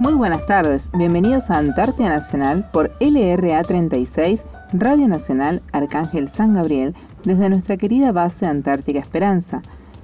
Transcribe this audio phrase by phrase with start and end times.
[0.00, 4.40] Muy buenas tardes, bienvenidos a Antártida Nacional por LRA 36,
[4.72, 9.60] Radio Nacional Arcángel San Gabriel, desde nuestra querida base Antártica Esperanza.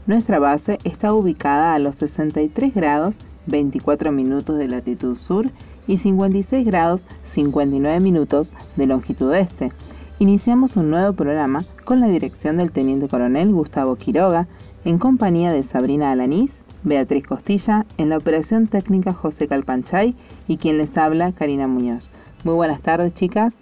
[0.06, 5.48] Nuestra base está ubicada a los 63 grados 24 minutos de latitud sur
[5.86, 9.72] y 56 grados 59 minutos de longitud este.
[10.18, 14.46] Iniciamos un nuevo programa con la dirección del Teniente Coronel Gustavo Quiroga,
[14.84, 16.50] en compañía de Sabrina Alanís,
[16.86, 20.14] Beatriz Costilla, en la operación técnica José Calpanchay
[20.46, 22.10] y quien les habla, Karina Muñoz.
[22.44, 23.52] Muy buenas tardes, chicas.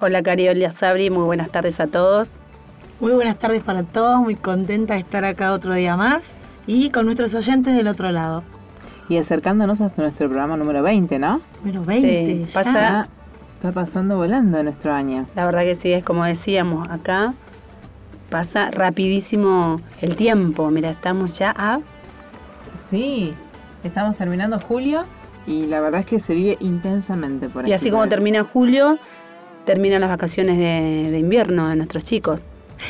[0.00, 2.28] Hola, Cariolia Sabri, muy buenas tardes a todos.
[2.98, 6.22] Muy buenas tardes para todos, muy contenta de estar acá otro día más
[6.66, 8.42] y con nuestros oyentes del otro lado.
[9.08, 11.40] Y acercándonos hasta nuestro programa número 20, ¿no?
[11.62, 12.46] Número 20.
[12.46, 13.06] Sí, pasa,
[13.56, 15.26] Está pasando volando nuestro año.
[15.36, 17.32] la verdad que sí, es como decíamos acá,
[18.28, 20.68] pasa rapidísimo el tiempo.
[20.70, 21.78] Mira, estamos ya a
[22.90, 23.32] Sí,
[23.84, 25.04] estamos terminando julio
[25.46, 28.98] y la verdad es que se vive intensamente por Y aquí, así como termina julio,
[29.64, 32.40] terminan las vacaciones de, de invierno de nuestros chicos.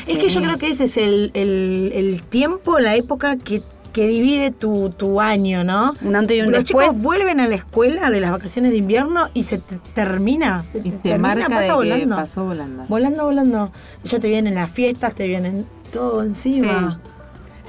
[0.07, 4.07] Es que yo creo que ese es el, el- el tiempo, la época que, que
[4.07, 5.93] divide tu, tu año, ¿no?
[6.01, 6.87] Un antes y un Los después.
[6.87, 10.63] chicos vuelven a la escuela de las vacaciones de invierno y se te- termina.
[10.71, 12.15] Se Y te termina, marca pasa de que volando.
[12.15, 12.83] pasó volando.
[12.87, 13.71] Volando, volando.
[14.05, 16.99] Ya te vienen las fiestas, te vienen todo encima.
[17.03, 17.09] Sí,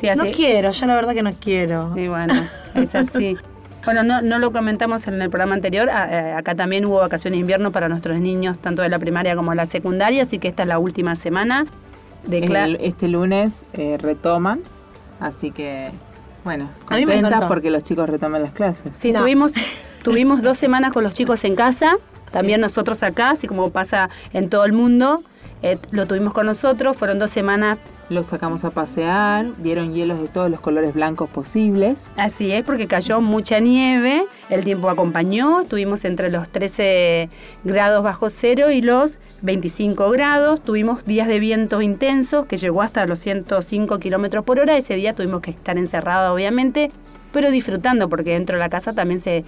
[0.08, 0.19] así.
[0.19, 1.92] No quiero, yo la verdad que no quiero.
[1.97, 3.36] Y bueno, es así.
[3.84, 7.39] Bueno, no, no lo comentamos en el programa anterior, a- a- acá también hubo vacaciones
[7.39, 10.47] de invierno para nuestros niños, tanto de la primaria como de la secundaria, así que
[10.47, 11.67] esta es la última semana
[12.25, 12.78] de El- clase.
[12.80, 14.61] este lunes eh, retoman,
[15.19, 15.91] así que
[16.45, 18.92] bueno, A mí me contentas porque los chicos retoman las clases.
[19.00, 19.19] Sí, No.
[19.23, 19.50] tuvimos,
[20.05, 21.97] tuvimos dos semanas con los chicos en casa,
[22.30, 25.19] también nosotros acá, así como pasa en todo el mundo,
[25.62, 27.80] eh, lo tuvimos con nosotros, fueron dos semanas,
[28.12, 31.96] Los sacamos a pasear, vieron hielos de todos los colores blancos posibles.
[32.16, 37.30] así es, porque cayó mucha nieve, el tiempo acompañó, estuvimos entre los 13
[37.64, 43.06] grados bajo cero y los 25 grados, tuvimos días de vientos intensos que llegó hasta
[43.06, 46.90] los 105 kilómetros por hora, ese día tuvimos que estar encerrados obviamente,
[47.33, 49.45] pero disfrutando porque dentro de la casa también se,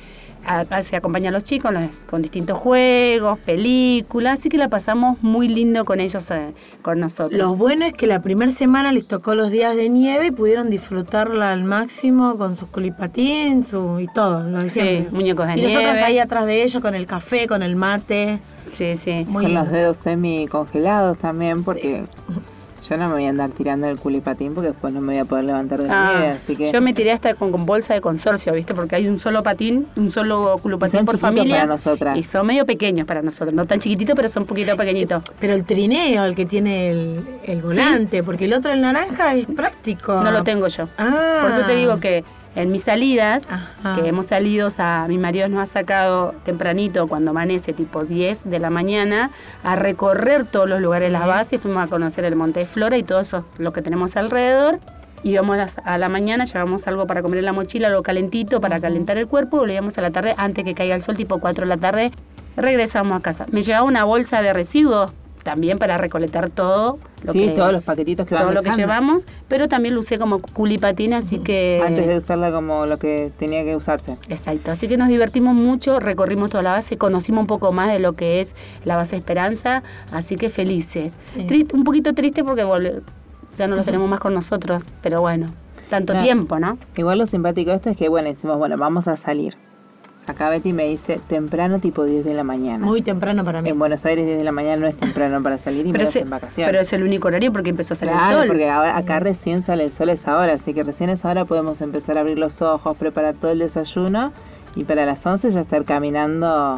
[0.47, 5.49] a- se acompañan los chicos los- con distintos juegos, películas, así que la pasamos muy
[5.49, 6.53] lindo con ellos, eh,
[6.83, 7.39] con nosotros.
[7.41, 10.71] Lo bueno es que la primera semana les tocó los días de nieve y pudieron
[10.71, 15.63] disfrutarla al máximo con sus culipatín su, y todo, lo de Sí, muñecos de y
[15.63, 16.03] nosotros nieve.
[16.03, 18.39] ahí atrás de ellos con el café, con el mate.
[18.77, 19.25] Sí, sí.
[19.29, 19.61] Muy con lindo.
[19.63, 22.05] los dedos semi congelados también, porque
[22.89, 25.25] yo no me voy a andar tirando el culipatín porque después no me voy a
[25.25, 27.95] poder levantar de la Ah, nieve, así que Yo me tiré hasta con, con bolsa
[27.95, 28.75] de consorcio, ¿viste?
[28.75, 31.57] Porque hay un solo patín, un solo son por familia.
[31.57, 32.17] para nosotras.
[32.19, 35.23] Y son medio pequeños para nosotros, no tan chiquititos, pero son un poquito pequeñitos.
[35.41, 39.47] Pero el trineo, el que tiene el, el volante, porque el otro, el naranja, es
[39.47, 40.23] práctico.
[40.23, 40.89] No lo tengo yo.
[40.99, 41.39] Ah.
[41.43, 42.25] Por eso te digo que
[42.57, 43.97] en mis salidas, Ajá.
[44.01, 48.59] que hemos salido, a mi marido nos ha sacado tempranito, cuando amanece, tipo 10 de
[48.59, 49.31] la mañana,
[49.63, 51.13] a recorrer todos los lugares, Sí.
[51.13, 54.17] las bases, fuimos a conocer el Monte de Flora y todo eso, lo que tenemos
[54.17, 54.79] alrededor.
[55.23, 58.61] Íbamos a las- a la mañana, llevamos algo para comer en la mochila, algo calentito
[58.61, 61.65] para calentar el cuerpo, volvíamos a la tarde, antes que caiga el sol, tipo 4
[61.65, 62.13] de la tarde,
[62.57, 63.47] regresamos a casa.
[63.51, 65.11] Me llevaba una bolsa de residuos
[65.45, 69.25] también para recolectar todo lo sí, que, todos los paquetitos que todo lo que llevamos,
[69.47, 71.81] pero también lo usé como culipatina, así que...
[71.87, 74.17] Antes de usarla como lo que tenía que usarse.
[74.29, 77.99] Exacto, así que nos divertimos mucho, recorrimos toda la base, conocimos un poco más de
[78.01, 78.55] lo que es
[78.85, 81.15] la base Esperanza, así que felices.
[81.35, 81.47] Sí.
[81.47, 82.65] Triste- un poquito triste porque
[83.57, 85.47] ya no los tenemos más con nosotros, pero bueno,
[85.91, 86.23] tanto No.
[86.23, 86.79] tiempo, ¿no?
[86.97, 89.55] Igual lo simpático de esto es que, bueno, decimos, bueno, vamos a salir.
[90.27, 92.85] Acá Betty me dice temprano, tipo 10 de la mañana.
[92.85, 93.69] Muy temprano para mí.
[93.69, 96.09] En Buenos Aires 10 de la mañana no es temprano para salir y Pero, menos
[96.11, 96.67] ese- en vacaciones.
[96.71, 98.47] pero es el único horario porque empezó a salir Claro, el sol.
[98.49, 101.81] porque ahora, acá recién sale el sol es ahora, así que recién es ahora podemos
[101.83, 104.33] empezar a abrir los ojos, preparar todo el desayuno
[104.75, 106.77] y para las 11 ya estar caminando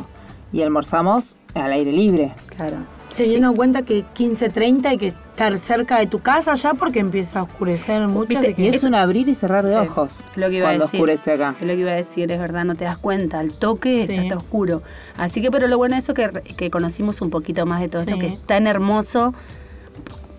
[0.53, 2.33] y almorzamos al aire libre.
[2.57, 2.77] Claro.
[3.17, 7.41] Teniendo en cuenta que 15.30 hay que estar cerca de tu casa ya porque empieza
[7.41, 8.29] a oscurecer mucho.
[8.29, 10.85] Viste, Y es un abrir y cerrar de Sí, ojos lo que iba a cuando
[10.85, 11.01] decir.
[11.01, 11.55] oscurece acá.
[11.61, 14.15] Es lo que iba a decir, es verdad, no te das cuenta, al toque Sí.
[14.15, 14.83] ya está oscuro.
[15.17, 17.89] Así que, pero lo bueno de eso es que, que conocimos un poquito más de
[17.89, 19.33] todo esto, que es tan hermoso.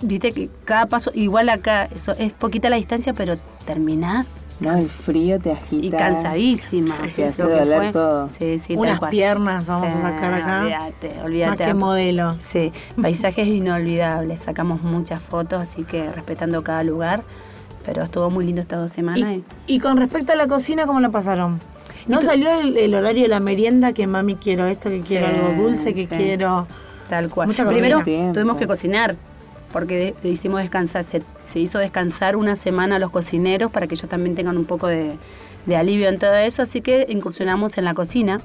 [0.02, 4.28] Viste que cada paso, igual acá, eso es poquita la distancia, pero terminás
[4.60, 5.86] No, el frío te agita.
[5.86, 6.98] y cansadísima.
[7.16, 7.92] Te hace doler fue.
[7.94, 8.30] todo.
[8.38, 9.12] Sí, sí, unas cual.
[9.12, 10.62] piernas vamos Sí, a sacar acá.
[10.64, 11.66] Olvídate, Más olvídate.
[11.66, 12.36] que modelo.
[12.42, 12.72] Sí,
[13.02, 17.22] paisajes inolvidables, sacamos muchas fotos, así que respetando cada lugar,
[17.86, 19.44] pero estuvo muy lindo estas dos semanas.
[19.68, 21.60] Y, y con respecto a la cocina, ¿cómo la pasaron?
[22.08, 25.02] ¿No ¿Y tú- salió el, el horario de la merienda que mami quiero esto, que
[25.02, 26.16] quiero Sí, algo dulce, que sí.
[26.16, 26.68] quiero...
[27.10, 27.48] Tal cual.
[27.48, 29.16] Mucha Primero tuvimos que cocinar,
[29.72, 33.96] porque de- hicimos descansar, se, se hizo descansar una semana a los cocineros para que
[33.96, 35.18] ellos también tengan un poco de,
[35.66, 38.40] de alivio en todo eso, así que incursionamos en la cocina.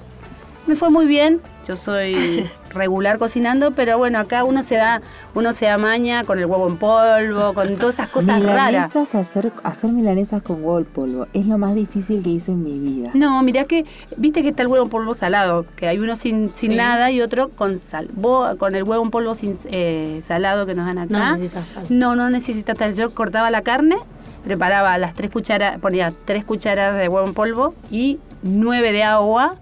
[0.67, 5.03] Me fue muy bien, yo soy regular cocinando, pero bueno, acá uno se da,
[5.35, 8.95] uno se amaña con el huevo en polvo, con todas esas cosas raras.
[8.95, 12.79] Hacer, hacer milanesas con huevo en polvo es lo más difícil que hice en mi
[12.79, 13.11] vida.
[13.15, 13.85] No, mira que,
[14.17, 17.21] viste que está el huevo en polvo salado, que hay uno sin, sin nada y
[17.21, 18.09] otro con sal.
[18.13, 21.19] Vos, con el huevo en polvo sin eh, salado que nos dan acá.
[21.19, 21.87] No necesitas sal.
[21.89, 22.95] No, no necesitas sal.
[22.95, 23.97] Yo cortaba la carne,
[24.45, 29.57] preparaba las tres cucharadas, ponía tres cucharadas de huevo en polvo y nueve de agua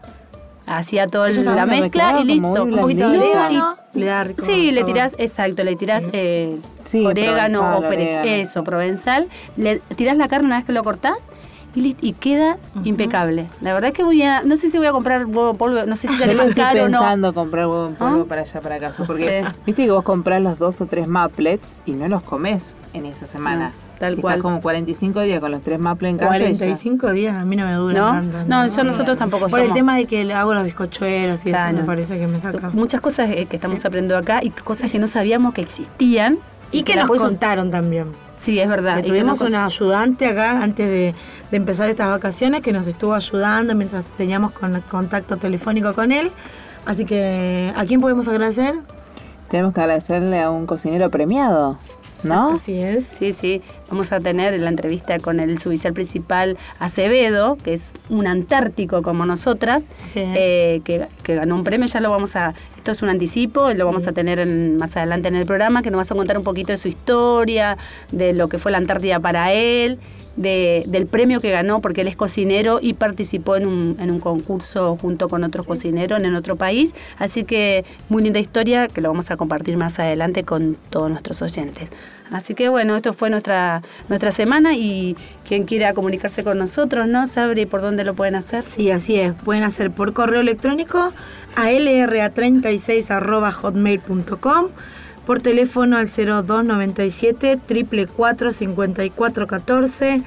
[0.79, 2.65] hacía toda la mezcla y listo.
[2.65, 7.05] Un poquito de orégano, le da rico Sí, le tirás, exacto, le tirás eh, Sí,
[7.07, 8.29] orégano provenzal, o orégano.
[8.31, 9.27] eso, provenzal,
[9.57, 11.17] le tirás la carne una vez que lo cortás
[11.75, 13.49] y, listo, y queda impecable.
[13.61, 15.85] La verdad es que voy a, no sé si voy a comprar huevo en polvo,
[15.87, 16.99] no sé si sale más caro o no.
[16.99, 18.29] pensando comprar huevo en polvo ¿Ah?
[18.29, 19.05] para allá, para casa.
[19.05, 19.59] Porque Sí.
[19.67, 23.27] viste que vos comprás los dos o tres maplets y no los comes en esa
[23.27, 23.69] semana.
[23.71, 24.43] No, tal estás cual.
[24.43, 26.37] como 45 días con los tres maplets en casa.
[26.37, 28.09] y ya- 45 días a mí no me dura ¿No?
[28.09, 28.39] tanto.
[28.49, 31.71] No, yo nosotros tampoco Por el tema de que le hago los bizcochuelos y Claro.
[31.73, 32.71] eso me parece que me saca.
[32.71, 33.87] Muchas cosas eh, que estamos Sí.
[33.87, 36.39] aprendiendo acá y cosas que no sabíamos que existían.
[36.73, 38.07] Y que nos contaron también.
[38.39, 38.97] Sí, es verdad.
[38.97, 41.15] Que tuvimos nos- una ayudante acá antes de,
[41.51, 46.31] de empezar estas vacaciones que nos estuvo ayudando mientras teníamos con, contacto telefónico con él.
[46.87, 48.75] Así que, ¿a quién podemos agradecer?
[49.51, 51.77] Tenemos que agradecerle a un cocinero premiado,
[52.23, 52.53] ¿no?
[52.55, 53.05] Así es.
[53.19, 58.27] Sí, sí, vamos a tener la entrevista con el suboficial principal Acevedo, que es un
[58.27, 59.83] antártico como nosotras,
[60.13, 60.21] Sí.
[60.25, 63.85] eh, que, que ganó un premio, ya lo vamos a, esto es un anticipo, lo
[63.85, 66.45] vamos a tener en- más adelante en el programa, que nos vas a contar un
[66.45, 67.77] poquito de su historia,
[68.13, 69.99] de lo que fue la Antártida para él,
[70.37, 74.21] de- del premio que ganó, porque él es cocinero y participó en un, en un
[74.21, 79.09] concurso junto con otros cocineros en otro país, así que muy linda historia que lo
[79.11, 81.91] vamos a compartir más adelante con todos nuestros oyentes.
[82.31, 85.17] Así que bueno, esto fue nuestra, nuestra semana y
[85.49, 87.27] quien quiera comunicarse con nosotros, ¿no?
[87.27, 88.63] Sabri, ¿por dónde lo pueden hacer?
[88.77, 89.35] Sí, así es.
[89.35, 91.13] Pueden hacer por correo electrónico
[91.57, 94.67] a lra36.hotmail.com,
[95.31, 100.23] por teléfono al 0297 444 5414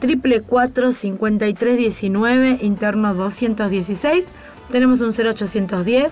[0.00, 4.24] 444 5319 interno 216.
[4.72, 6.10] Tenemos un 0810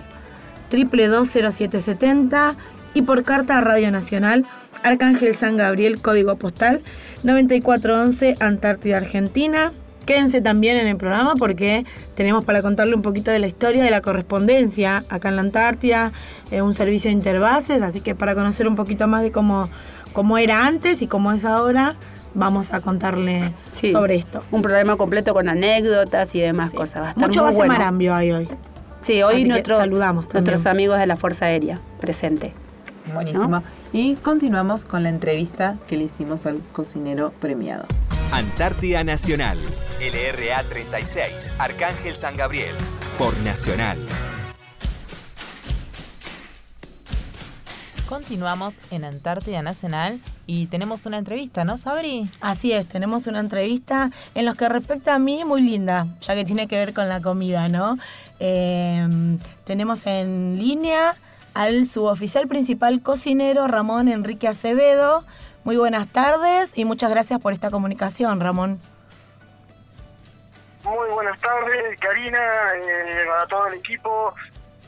[0.71, 2.55] 2220770
[2.93, 4.45] y por carta a Radio Nacional
[4.81, 6.79] Arcángel San Gabriel, código postal
[7.23, 9.73] 9411 Antártida, Argentina.
[10.07, 13.91] Quédense también en el programa porque tenemos para contarle un poquito de la historia de
[13.91, 16.13] la correspondencia acá en la Antártida,
[16.49, 19.69] eh, un servicio de interbases, así que para conocer un poquito más de cómo,
[20.13, 21.95] cómo era antes y cómo es ahora,
[22.33, 23.91] vamos a contarle Sí.
[23.91, 24.41] sobre esto.
[24.51, 27.01] Un programa completo con anécdotas y demás cosas.
[27.03, 27.73] Va a estar Mucho muy base bueno.
[27.73, 28.47] marambio hay hoy.
[29.01, 32.53] Sí, hoy nuestros, saludamos nuestros amigos de la Fuerza Aérea presente.
[33.13, 33.61] Buenísimo.
[33.93, 37.85] Y continuamos con la entrevista que le hicimos al cocinero premiado.
[38.31, 39.57] Antártida Nacional,
[40.01, 42.75] LRA 36, Arcángel San Gabriel,
[43.17, 43.97] por Nacional.
[48.09, 52.29] Continuamos en Antártida Nacional y tenemos una entrevista, ¿no, Sabri?
[52.41, 56.43] Así es, tenemos una entrevista en lo que respecta a mí muy linda, ya que
[56.43, 57.97] tiene que ver con la comida, ¿no?
[58.41, 59.07] Eh,
[59.63, 61.15] tenemos en línea
[61.53, 65.23] al suboficial principal cocinero Ramón Enrique Acevedo.
[65.67, 68.79] Muy buenas tardes y muchas gracias por esta comunicación, Ramón.
[70.85, 72.39] Muy buenas tardes, Karina,
[72.77, 74.33] eh, a todo el equipo,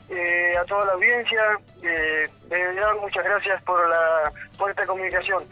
[0.08, 1.42] eh, a toda la audiencia.
[1.82, 5.44] Eh, de verdad, muchas gracias por, la, por esta comunicación.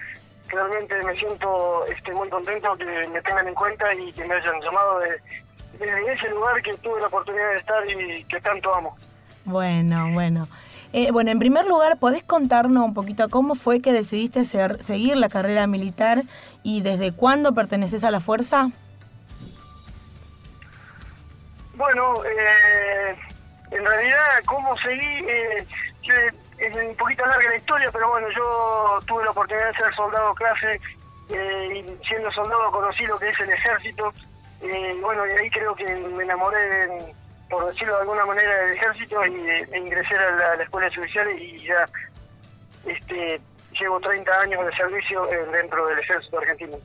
[0.47, 4.59] Realmente me siento este, muy contento que me tengan en cuenta y que me hayan
[4.63, 5.21] llamado de,
[5.79, 8.97] desde ese lugar que tuve la oportunidad de estar y que tanto amo.
[9.45, 10.49] Bueno, bueno.
[10.93, 15.17] Eh, bueno, en primer lugar, ¿podés contarnos un poquito cómo fue que decidiste ser- seguir
[15.17, 16.23] la carrera militar
[16.63, 18.69] y desde cuándo perteneces a la fuerza?
[21.75, 23.17] Bueno, eh,
[23.71, 25.25] en realidad, ¿cómo seguí?
[25.29, 25.67] Eh,
[26.59, 30.35] es un poquito larga la historia, pero bueno, yo tuve la oportunidad de ser soldado
[30.35, 30.81] clase
[31.31, 34.13] eh, y siendo soldado conocí lo que es el ejército.
[34.63, 37.15] Eh, bueno, y ahí creo que me enamoré, de-
[37.49, 40.63] por decirlo de alguna manera, del ejército y eh, e ingresé a la, a la
[40.65, 40.89] escuela
[41.39, 41.85] y ya
[42.87, 43.41] este,
[43.79, 46.77] llevo 30 años de servicio eh, dentro del ejército argentino.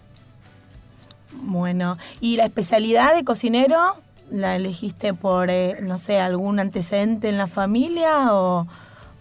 [1.33, 3.97] Bueno, ¿y la especialidad de cocinero
[4.31, 8.67] la elegiste por, eh, no sé, algún antecedente en la familia o,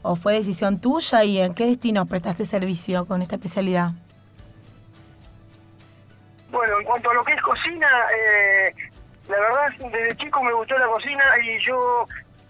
[0.03, 3.93] o fue decisión tuya y en qué destino prestaste servicio con esta especialidad?
[6.51, 8.75] Bueno, en cuanto a lo que es cocina, eh,
[9.29, 12.07] la verdad, desde chico me gustó la cocina y yo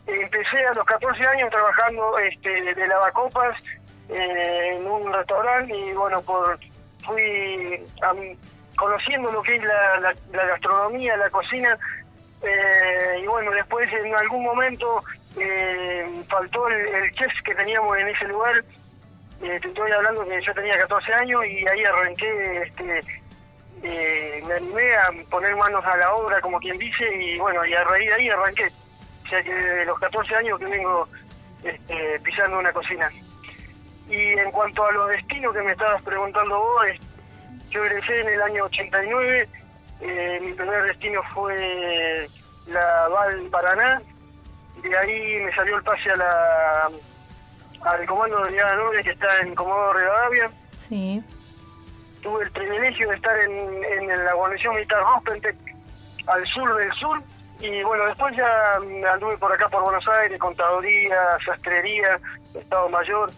[0.06, 3.56] eh, empecé a los 14 años trabajando este, de lavacopas
[4.08, 6.58] eh, en un restaurante y bueno, por
[7.04, 8.14] fui a,
[8.76, 11.78] conociendo lo que es la, gastronomía, la cocina.
[12.42, 15.02] Eh, y bueno, después en algún momento
[15.38, 18.64] eh, faltó el, chef que teníamos en ese lugar.
[19.40, 23.00] te estoy hablando que yo tenía 14 años y ahí arranqué, este,
[23.88, 27.84] me animé a poner manos a la obra, como quien dice, y bueno, y a
[27.84, 28.70] raíz de ahí arranqué.
[29.24, 31.08] O sea que desde los 14 años que vengo
[31.64, 33.10] este, pisando una cocina.
[34.08, 36.86] Y en cuanto a los destinos que me estabas preguntando vos,
[37.70, 39.48] yo egresé en el año 89,
[40.00, 42.28] eh, mi primer destino fue
[42.66, 44.02] la Val Paraná,
[44.82, 46.90] de ahí me salió el pase a la
[47.82, 50.50] al comando de Unidad Noble que está en Comodoro Rivadavia.
[50.76, 51.22] Sí.
[52.22, 55.56] Tuve el privilegio de estar en, en la guarnición militar Hospentec,
[56.26, 57.22] al sur del sur,
[57.60, 62.18] y bueno, después ya anduve por acá por Buenos Aires, contaduría, sastrería,
[62.54, 63.30] Estado Mayor,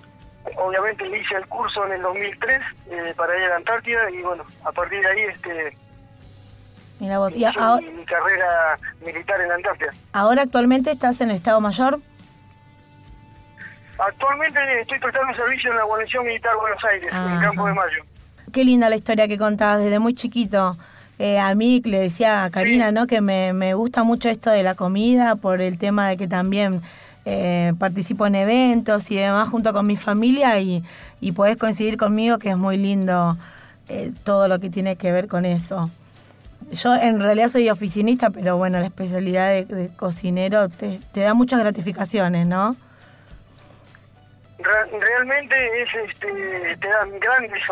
[0.57, 4.45] obviamente hice el curso en el 2003 eh, para ir a la Antártida y bueno,
[4.65, 5.77] a partir de ahí este
[7.01, 9.91] Mira vos, y ahora, mi carrera militar en la Antártida.
[10.13, 11.99] ¿Ahora actualmente estás en el Estado Mayor?
[13.99, 18.05] Actualmente estoy prestando servicio en la Guarnición Militar Buenos Aires, en el Campo de Mayo.
[18.55, 20.79] Qué linda la historia que contabas desde muy chiquito.
[21.19, 23.09] Eh, a mí le decía a Karina, ¿no?
[23.09, 26.81] Que me, me gusta mucho esto de la comida por el tema de que también
[27.25, 30.85] eh, participo en eventos y demás junto con mi familia y,
[31.21, 33.37] y podés coincidir conmigo que es muy lindo
[33.89, 35.91] eh, todo lo que tiene que ver con eso.
[36.71, 42.47] Yo en realidad soy oficinista, pero bueno, la especialidad de, cocinero te, da muchas gratificaciones,
[42.47, 42.77] ¿no?
[45.01, 47.63] Realmente es este, te dan grandes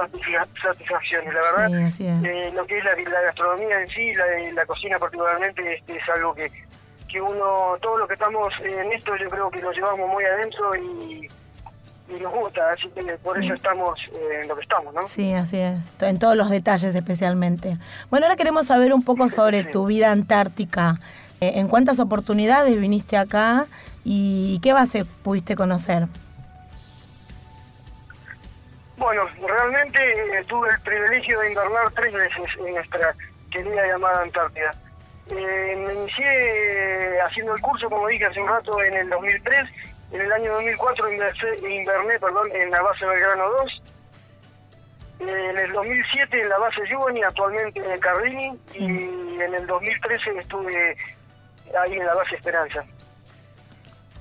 [0.62, 1.90] satisfacciones, la verdad.
[1.90, 6.08] Sí, eh, lo que es la, gastronomía en sí, la, la cocina particularmente, este, es
[6.08, 6.50] algo que,
[7.12, 10.74] que uno, todos los que estamos en esto, yo creo que lo llevamos muy adentro
[10.76, 11.28] y,
[12.20, 15.00] nos gusta, así que por eso estamos eh, en lo que estamos, ¿no?
[15.06, 17.78] Sí, así es, en todos los detalles especialmente.
[18.10, 21.00] Bueno, ahora queremos saber un poco sobre tu vida antártica.
[21.40, 23.66] Eh, ¿En cuántas oportunidades viniste acá
[24.04, 26.06] y qué base pudiste conocer?
[28.96, 29.98] Bueno, realmente
[30.38, 33.14] eh, tuve el privilegio de invernar tres veces en nuestra
[33.50, 34.70] querida llamada Antártida.
[35.30, 39.68] Eh, me inicié haciendo el curso, como dije hace un rato, en el 2003.
[40.12, 43.82] En el año 2004 inverné perdón, en la base Belgrano 2.
[45.20, 48.58] En el 2007 en la base Yubani, actualmente en el Cardini.
[48.74, 48.84] Y
[49.40, 50.96] en el 2013 estuve
[51.80, 52.84] ahí en la base Esperanza.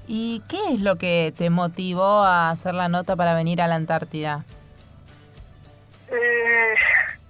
[0.07, 3.75] ¿Y qué es lo que te motivó a hacer la nota para venir a la
[3.75, 4.45] Antártida?
[6.11, 6.75] Eh,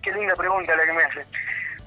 [0.02, 1.26] qué linda pregunta la que me hace.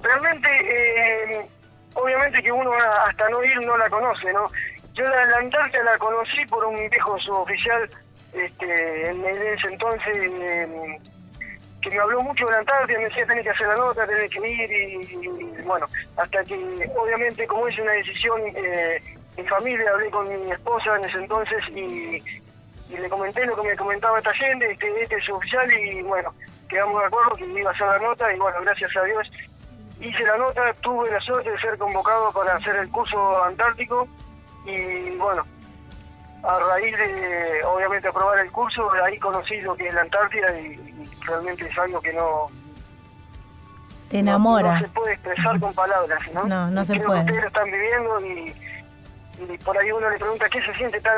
[0.02, 1.46] Realmente eh,
[1.94, 2.72] obviamente que uno
[3.06, 4.50] hasta no ir no la conoce, ¿no?
[4.94, 7.88] Yo la, Antártida la conocí por un viejo suboficial
[8.32, 10.98] este, en ese entonces em,
[11.80, 14.30] que me habló mucho de la Antártida, me decía tenés que hacer la nota, tenés
[14.30, 15.86] que ir y, bueno,
[16.16, 16.54] hasta que
[16.96, 19.02] obviamente como es una decisión eh,
[19.36, 22.22] en familia, hablé con mi esposa en ese entonces y,
[22.90, 26.32] le comenté lo que me comentaba esta gente, este, este suboficial y bueno,
[26.68, 29.30] quedamos de acuerdo que iba a hacer la nota y bueno, gracias a Dios
[30.00, 34.08] hice la nota, tuve la suerte de ser convocado para hacer el curso antártico
[34.66, 35.44] y bueno,
[36.42, 40.80] a raíz de obviamente aprobar el curso, ahí conocí lo que es la Antártida y,
[41.26, 42.48] realmente es algo que no...
[44.10, 44.74] Te enamora.
[44.74, 46.42] No, se puede expresar con palabras, ¿no?
[46.42, 47.24] No, no se puede.
[47.24, 48.54] Que ustedes lo están viviendo y
[49.38, 51.14] y por ahí uno le pregunta qué se siente tan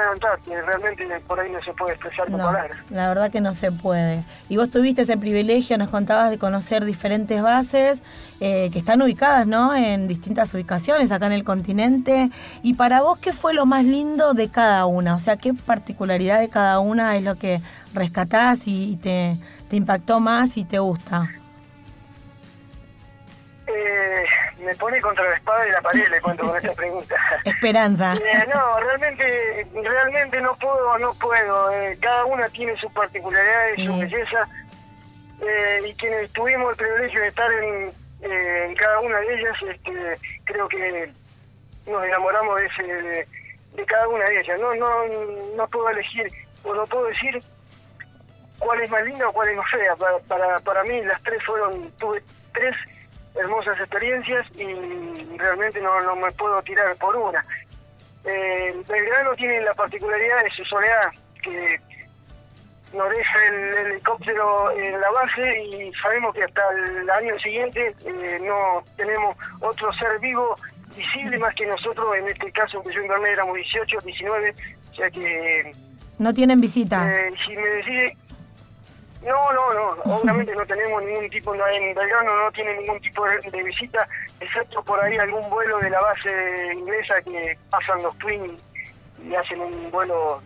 [0.47, 2.77] y realmente por ahí no se puede expresar con palabras.
[2.91, 4.25] La verdad que no se puede.
[4.49, 8.01] Y vos tuviste ese privilegio, nos contabas de conocer diferentes bases
[8.41, 9.75] eh, que están ubicadas ¿no?
[9.75, 12.31] en distintas ubicaciones acá en el continente.
[12.63, 15.15] Y para vos, ¿qué fue lo más lindo de cada una?
[15.15, 17.61] O sea, ¿qué particularidad de cada una es lo que
[17.93, 19.37] rescatás y te,
[19.69, 21.29] te impactó más y te gusta?
[23.77, 24.25] Eh,
[24.59, 27.15] me pone contra la espada y la pared, le cuento con esta pregunta.
[27.45, 28.15] Esperanza.
[28.15, 31.71] Eh, no, realmente, realmente no puedo, no puedo.
[31.73, 34.49] Eh, cada una tiene sus particularidades, su belleza,
[35.43, 37.93] eh, y quienes tuvimos el privilegio de estar en,
[38.23, 41.13] en cada una de ellas, este, creo que
[41.87, 42.83] nos enamoramos de, ese,
[43.75, 44.59] de, cada una de ellas.
[44.59, 44.89] No, no,
[45.55, 46.33] no puedo elegir,
[46.65, 47.39] o no puedo decir
[48.59, 49.95] cuál es más linda o cuál es más fea.
[49.97, 52.23] Para, para, para mí las tres fueron, tuve
[52.55, 52.75] tres
[53.39, 57.45] hermosas experiencias y realmente no, no me puedo tirar por una.
[58.25, 61.13] Eh, Belgrano tiene la particularidad de su soledad,
[61.43, 61.81] que
[62.93, 68.39] nos deja el, helicóptero en la base y sabemos que hasta el año siguiente eh,
[68.43, 70.57] no tenemos otro ser vivo
[70.89, 74.55] visible más que nosotros, en este caso que yo en éramos 18, 19,
[74.91, 75.73] o sea que...
[76.19, 77.09] No tienen visita.
[77.09, 78.17] Eh, si me decide,
[79.23, 83.25] No, no, no, obviamente no tenemos ningún tipo, no, en Belgrano no tiene ningún tipo
[83.27, 84.07] de, de visita,
[84.41, 88.63] excepto por ahí algún vuelo de la base inglesa que pasan los Twins
[89.25, 90.41] y hacen un vuelo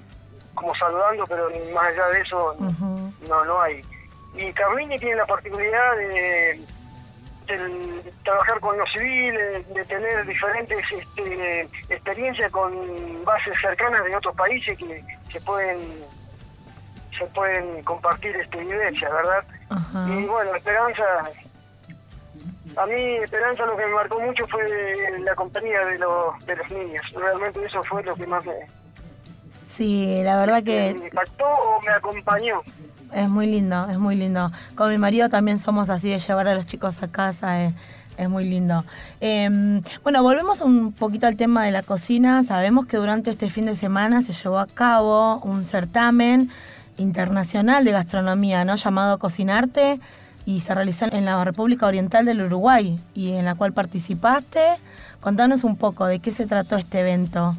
[0.54, 2.56] como saludando, pero más allá de eso
[3.28, 3.82] no, no hay.
[4.34, 6.60] Y Carlini tiene la particularidad de,
[7.46, 14.34] de trabajar con los civiles, de tener diferentes este, experiencias con bases cercanas de otros
[14.36, 15.78] países que se pueden
[17.18, 19.44] se pueden compartir este, vivencias, ¿verdad?
[19.68, 20.06] Ajá.
[20.08, 21.04] Y bueno, Esperanza,
[22.76, 24.62] a mí Esperanza lo que me marcó mucho fue
[25.20, 27.02] la compañía de los, de los niños.
[27.14, 28.54] Realmente eso fue lo que más me,
[29.64, 32.60] Sí, la verdad me que impactó o me acompañó.
[33.14, 34.50] es muy lindo, es muy lindo.
[34.74, 37.74] Con mi marido también somos así de llevar a los chicos a casa, eh,
[38.16, 38.84] es muy lindo.
[39.20, 39.48] Eh,
[40.02, 42.42] bueno, volvemos un poquito al tema de la cocina.
[42.42, 46.50] Sabemos que durante este fin de semana se llevó a cabo un certamen
[47.00, 48.76] internacional de gastronomía, ¿no?
[48.76, 49.98] Llamado Cocinarte
[50.46, 54.60] y se realizó en la República Oriental del Uruguay y en la cual participaste.
[55.20, 57.56] Contanos un poco de qué se trató este evento.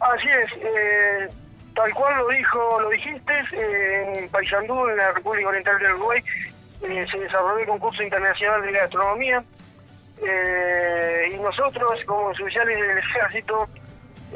[0.00, 1.28] Así es, eh,
[1.74, 6.22] tal cual lo dijo, lo dijiste, eh, en Paysandú, en la República Oriental del Uruguay,
[6.82, 9.44] eh, se desarrolló el concurso internacional de gastronomía
[11.32, 13.68] y nosotros, como oficiales del ejército,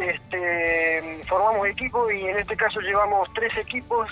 [0.00, 4.10] este, formamos equipo y en este caso llevamos tres equipos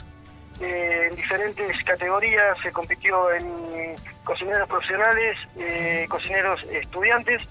[0.60, 2.58] eh, en diferentes categorías.
[2.62, 7.42] Se compitió en cocineros profesionales, eh, cocineros estudiantes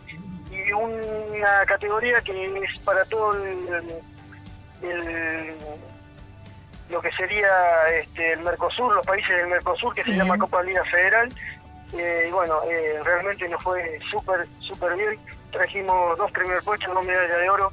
[0.52, 3.94] y una categoría que es para todo el,
[4.82, 5.56] el-
[6.90, 7.50] lo que sería
[8.00, 10.12] este, el Mercosur, los países del Mercosur, que Sí.
[10.12, 11.30] se llama Copa Liga Federal.
[11.98, 15.18] Eh, y bueno, eh, realmente nos fue súper, súper bien.
[15.52, 17.72] Trajimos dos primeros puestos, dos medallas de oro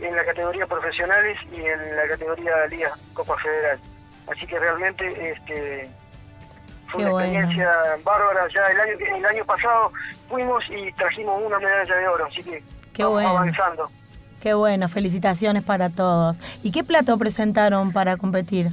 [0.00, 3.78] en la categoría profesionales y en la categoría Liga Copa Federal.
[4.30, 5.90] Así que realmente este,
[6.88, 7.26] fue Qué una bueno.
[7.28, 7.70] experiencia
[8.04, 8.48] bárbara.
[8.54, 9.92] Ya el año, el año pasado
[10.28, 13.28] fuimos y trajimos una medalla de oro, así que Qué vamos bueno.
[13.38, 13.90] avanzando.
[14.40, 16.36] Qué bueno, felicitaciones para todos.
[16.62, 18.72] ¿Y qué plato presentaron para competir?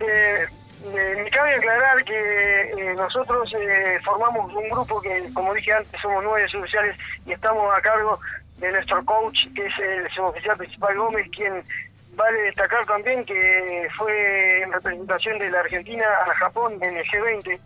[0.00, 0.46] Eh,
[0.84, 6.00] eh, me cabe aclarar que eh, nosotros eh, formamos un grupo que, como dije antes,
[6.00, 8.20] somos nueve oficiales y estamos a cargo
[8.58, 11.62] de nuestro coach, que es el suboficial principal Gómez, quien
[12.14, 17.58] vale destacar también que fue en representación de la Argentina a Japón en el G20,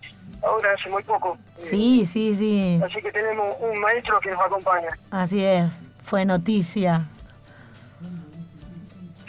[0.43, 1.39] ahora hace muy poco.
[1.55, 2.81] Sí, sí, sí.
[2.85, 4.91] Así que tenemos un maestro que nos acompaña.
[5.11, 5.73] Así es.
[6.05, 7.07] Fue noticia.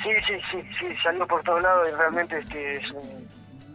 [0.03, 3.25] Sí, sí, sí, sí, salió por todos lados y realmente este es un,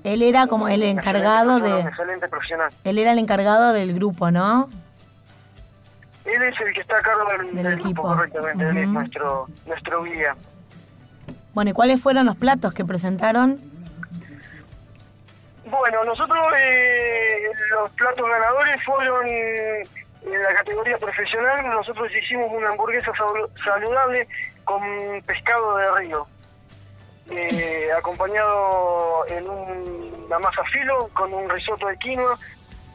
[0.05, 1.81] Él era como el un encargado excelente de...
[1.81, 2.71] un excelente profesional.
[2.85, 4.69] Él era el encargado del grupo, ¿no?
[6.29, 8.03] Él es el que está a cargo del, Del del equipo.
[8.03, 8.65] correctamente.
[8.69, 10.37] Él es nuestro, nuestro guía.
[11.55, 13.57] Bueno, ¿y cuáles fueron los platos que presentaron?
[15.65, 19.85] Bueno, nosotros eh, los platos ganadores fueron en
[20.43, 21.69] la categoría profesional.
[21.71, 24.27] Nosotros hicimos una hamburguesa salu- saludable
[24.65, 24.83] con
[25.27, 26.27] pescado de río,
[27.31, 32.39] eh, acompañado en un- una masa filo con un risotto de quinoa,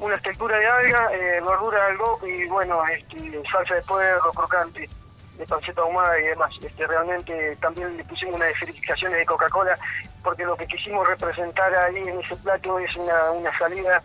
[0.03, 4.89] una textura de alga, eh, verdura al go y bueno, este, salsa de puerro crocante,
[5.37, 6.51] de panceta ahumada y demás.
[6.61, 9.77] Este, realmente también le pusimos unas verificaciones de Coca-Cola
[10.21, 14.01] porque lo que quisimos representar ahí en ese plato es una, una salida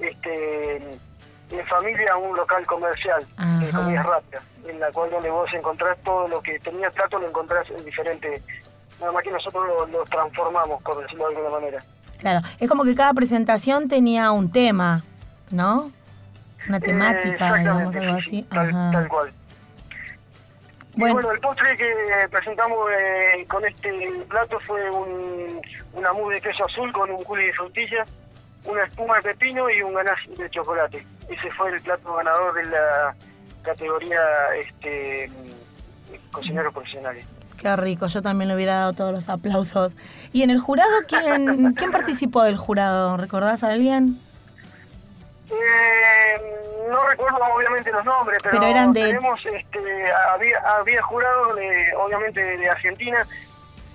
[0.00, 3.24] este, en familia a un local comercial
[3.60, 7.18] de comidas rápidas, en la cual donde vos encontrás todo lo que tenía el plato,
[7.18, 8.42] lo encontrás en diferente...
[9.00, 11.78] Nada más que nosotros lo, lo transformamos, por decirlo de alguna manera.
[12.18, 15.04] Claro, es como que cada presentación tenía un tema,
[15.50, 15.90] ¿no?
[16.68, 18.42] Una Eh, temática, digamos, exactamente, algo sí, así.
[18.44, 18.90] Tal, Ajá.
[18.92, 19.32] tal cual.
[20.94, 21.14] Y Bueno.
[21.14, 21.94] bueno, el postre que
[22.30, 23.90] presentamos eh, con este
[24.28, 25.60] plato fue un,
[25.92, 28.04] una mousse de queso azul con un culi de frutilla,
[28.64, 31.06] una espuma de pepino y un ganache de chocolate.
[31.28, 33.14] Ese fue el plato ganador de la
[33.62, 34.18] categoría
[34.58, 35.30] este,
[36.32, 37.24] cocineros profesionales.
[37.58, 39.92] Qué rico, yo también le hubiera dado todos los aplausos.
[40.32, 43.16] ¿Y en el jurado quién, quién participó del jurado?
[43.16, 44.18] ¿Recordás a alguien?
[45.50, 46.40] Eh,
[46.90, 51.92] no recuerdo obviamente los nombres, pero, Pero eran de- tenemos, este, había, había jurados de,
[51.96, 53.26] obviamente de Argentina,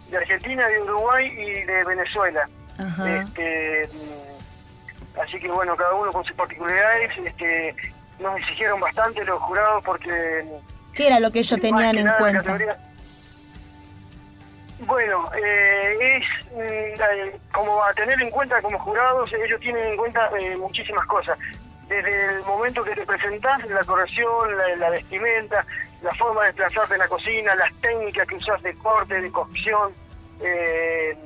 [0.10, 2.48] de Argentina, de Uruguay y de Venezuela.
[2.78, 3.16] Ajá.
[3.22, 3.90] Este,
[5.22, 7.12] así que bueno, cada uno con sus particularidades.
[7.26, 7.76] Este,
[8.20, 10.46] nos exigieron bastante los jurados porque
[10.94, 12.58] ¿Qué era lo que ellos tenían que en cuenta?
[14.86, 16.24] Bueno, eh, es
[16.58, 21.38] eh, como a tener en cuenta como jurados, ellos tienen en cuenta eh, muchísimas cosas.
[21.88, 25.66] Desde el momento que te presentás, la corrección, la, la vestimenta,
[26.02, 29.94] la forma de desplazarte en la cocina, las técnicas que usas de corte, de cocción,
[30.42, 31.18] eh,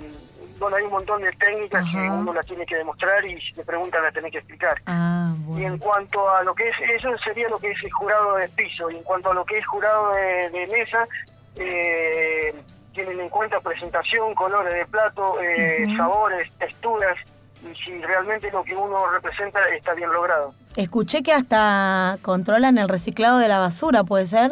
[0.60, 3.64] bueno, hay un montón de técnicas que uno las tiene que demostrar y si te
[3.64, 4.82] preguntan las tenés que explicar.
[4.86, 8.36] Ah, y en cuanto a lo que es, eso sería lo que es el jurado
[8.36, 11.08] de piso, y en cuanto a lo que es jurado de, mesa,
[11.56, 12.56] eh,
[12.98, 17.16] tienen en cuenta presentación, colores de plato, eh, sabores, texturas,
[17.62, 20.54] y si realmente lo que uno representa está bien logrado.
[20.76, 24.52] Escuché que hasta controlan el reciclado de la basura, ¿puede ser?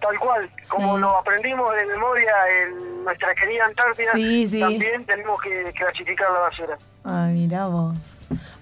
[0.00, 2.32] Tal cual, como lo aprendimos de memoria
[2.62, 6.78] en nuestra querida Antártida, también tenemos que clasificar la basura.
[7.04, 7.94] Ah, mira vos.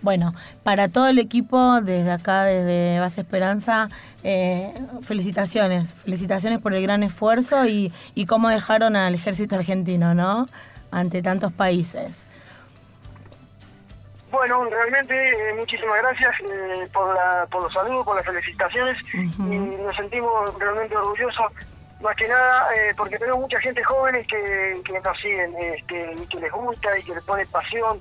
[0.01, 3.89] Bueno, para todo el equipo desde acá, desde Base Esperanza,
[4.23, 10.47] eh, felicitaciones, felicitaciones por el gran esfuerzo y, y cómo dejaron al ejército argentino, ¿no?
[10.91, 12.15] Ante tantos países.
[14.31, 19.23] Bueno, realmente eh, muchísimas gracias eh, por, la, por los saludos, por las felicitaciones y
[19.25, 21.47] nos sentimos realmente orgullosos,
[22.03, 26.27] más que nada eh, porque tenemos mucha gente joven que, que nos siguen este, y
[26.27, 28.01] que les gusta y que les pone pasión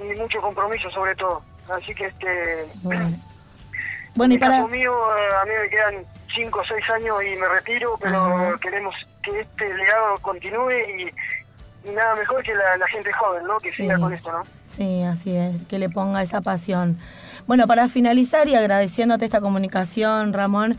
[0.00, 1.42] y mucho compromiso sobre todo.
[1.70, 2.66] Así que este...
[2.82, 3.14] Bueno,
[4.34, 4.56] y para...
[4.56, 4.92] caso mío,
[5.40, 9.74] a mí me quedan 5 o 6 años y me retiro, pero queremos que este
[9.74, 11.10] legado continúe y
[11.84, 13.58] y nada mejor que la, gente joven, ¿no?
[13.58, 14.42] Que siga con esto, ¿no?
[14.66, 16.98] Sí, así es, que le ponga esa pasión.
[17.46, 20.76] Bueno, para finalizar y agradeciéndote esta comunicación, Ramón,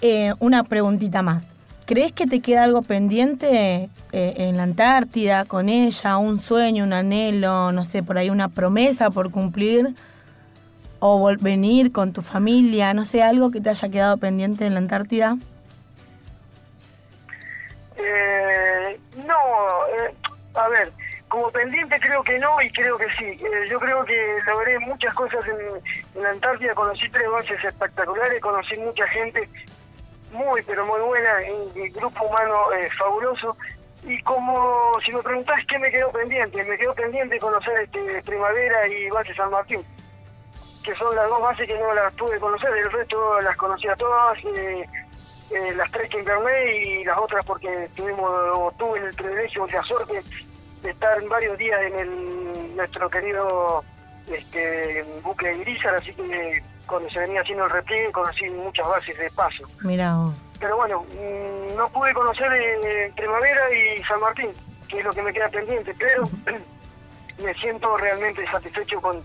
[0.00, 1.44] eh, una preguntita más.
[1.88, 6.18] ¿Crees que te queda algo pendiente eh, en la Antártida con ella?
[6.18, 9.94] ¿Un sueño, un anhelo, no sé, por ahí una promesa por cumplir?
[10.98, 12.92] ¿O venir con tu familia?
[12.92, 15.38] No sé, algo que te haya quedado pendiente en la Antártida?
[17.96, 19.34] Eh, no,
[19.96, 20.14] eh,
[20.56, 20.92] a ver,
[21.28, 23.24] como pendiente creo que no y creo que sí.
[23.24, 28.78] Eh, yo creo que logré muchas cosas en, la Antártida, conocí tres bases espectaculares, conocí
[28.78, 29.48] mucha gente
[30.32, 33.56] muy pero muy buena, un grupo humano eh, fabuloso.
[34.04, 38.86] Y como si me preguntás qué me quedó pendiente, me quedó pendiente conocer este Primavera
[38.86, 39.80] y Base San Martín,
[40.84, 44.38] que son las dos bases que no las pude conocer, el resto las conocía todas.
[44.44, 44.86] Eh,
[45.50, 49.82] eh, las tres que encarné y las otras porque tuvimos tuve el privilegio y la
[49.82, 50.22] suerte
[50.82, 53.82] de estar varios días en el, nuestro querido
[54.26, 59.16] este, buque de Irizar, así que cuando se venía haciendo el repliegue conocí muchas bases
[59.16, 59.64] de paso.
[59.82, 60.16] Mira
[60.58, 64.50] Pero bueno, mm, no pude conocer eh, Primavera y San Martín,
[64.88, 66.24] que es lo que me queda pendiente, pero
[67.44, 69.22] me siento realmente satisfecho con,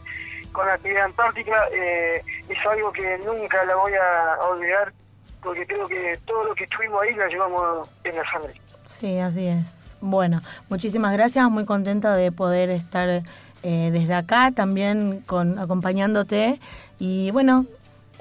[0.51, 1.67] con la actividad antártica.
[1.71, 4.93] Eh, es algo que nunca la voy a olvidar
[5.41, 8.53] porque creo que todo lo que estuvimos ahí lo llevamos en la sangre.
[8.85, 9.75] Sí, así es.
[10.01, 13.23] Bueno, muchísimas gracias, muy contenta de poder estar
[13.63, 16.59] eh, desde acá también con acompañándote
[17.05, 17.65] y bueno,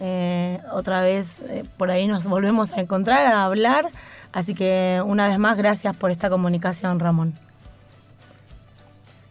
[0.00, 3.84] eh, otra vez eh, por ahí nos volvemos a encontrar, a hablar,
[4.32, 7.32] así que una vez más gracias por esta comunicación, Ramón.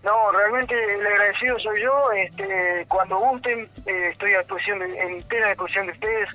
[0.04, 2.12] No, realmente el agradecido soy yo.
[2.14, 6.30] Este, cuando gusten, estoy a disposición, en entera disposición de ustedes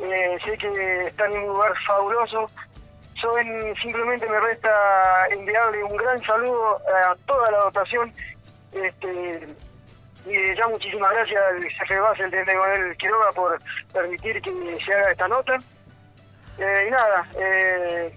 [0.00, 2.46] eh, sé que están en un lugar fabuloso.
[3.20, 3.44] Soy,
[3.80, 4.70] simplemente me resta
[5.30, 8.12] enviarle un gran saludo a toda la dotación.
[8.72, 9.54] Este,
[10.26, 13.60] y ya muchísimas gracias al jefe de base, el teniente Manuel Quiroga, por
[13.92, 14.52] permitir que
[14.84, 15.58] se haga esta nota.
[16.58, 18.14] Eh, y nada, eh,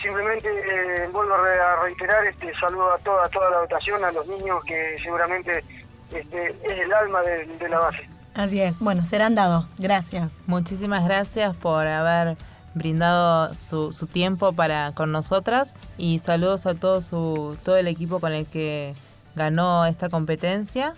[0.00, 4.64] simplemente eh, vuelvo a reiterar este saludo a toda, toda la dotación, a los niños
[4.64, 5.64] que seguramente
[6.12, 8.08] este, es el alma de la base.
[8.34, 8.78] Así es.
[8.78, 9.66] Bueno, serán dados.
[9.78, 10.40] Gracias.
[10.46, 12.36] Muchísimas gracias por haber
[12.74, 18.20] brindado su, su tiempo para con nosotras y saludos a todo su todo el equipo
[18.20, 18.94] con el que
[19.34, 20.94] ganó esta competencia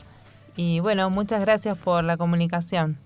[0.57, 2.99] y bueno, muchas gracias por la comunicación.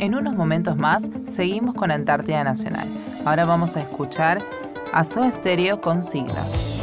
[0.00, 2.86] En unos momentos más seguimos con Antártida Nacional.
[3.26, 4.40] Ahora vamos a escuchar
[4.92, 6.77] a Soda Stereo con signos.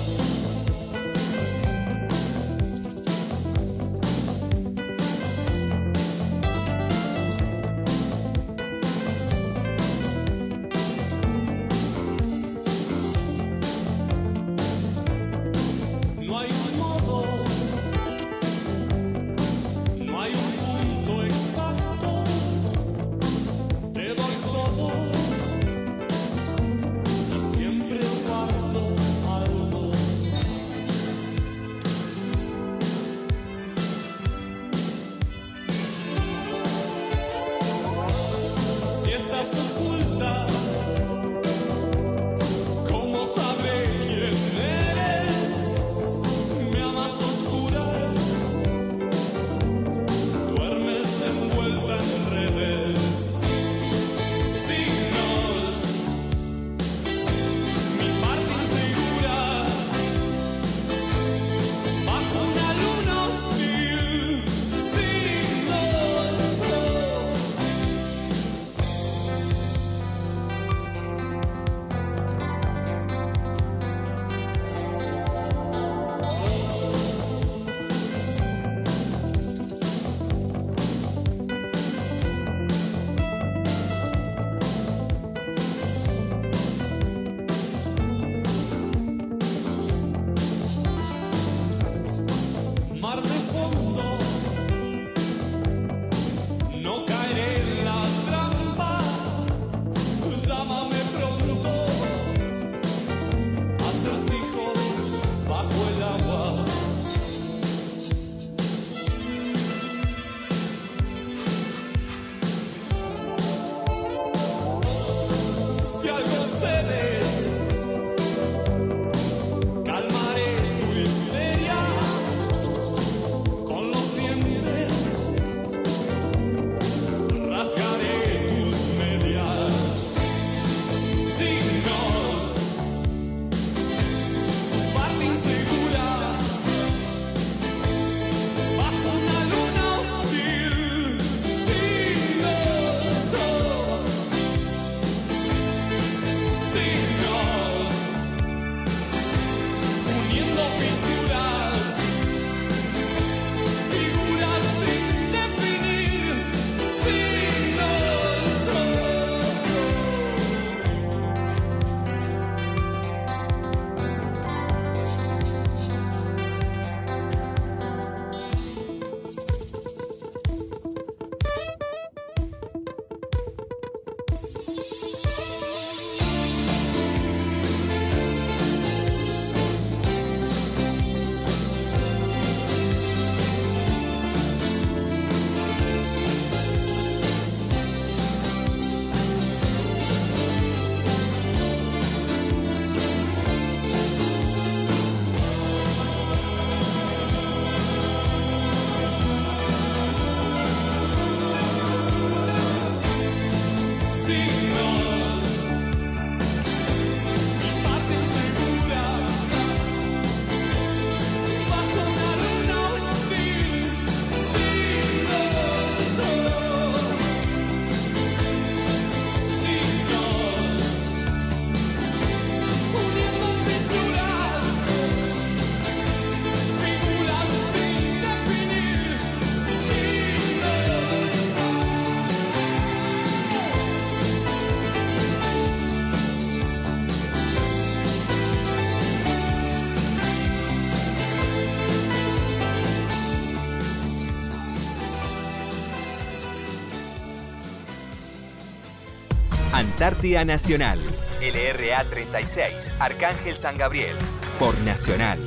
[250.05, 250.99] Antártida Nacional,
[251.41, 254.15] LRA 36, Arcángel San Gabriel,
[254.59, 255.39] por Nacional.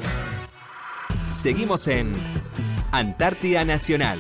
[1.33, 2.13] Seguimos en
[2.91, 4.19] Antártida Nacional.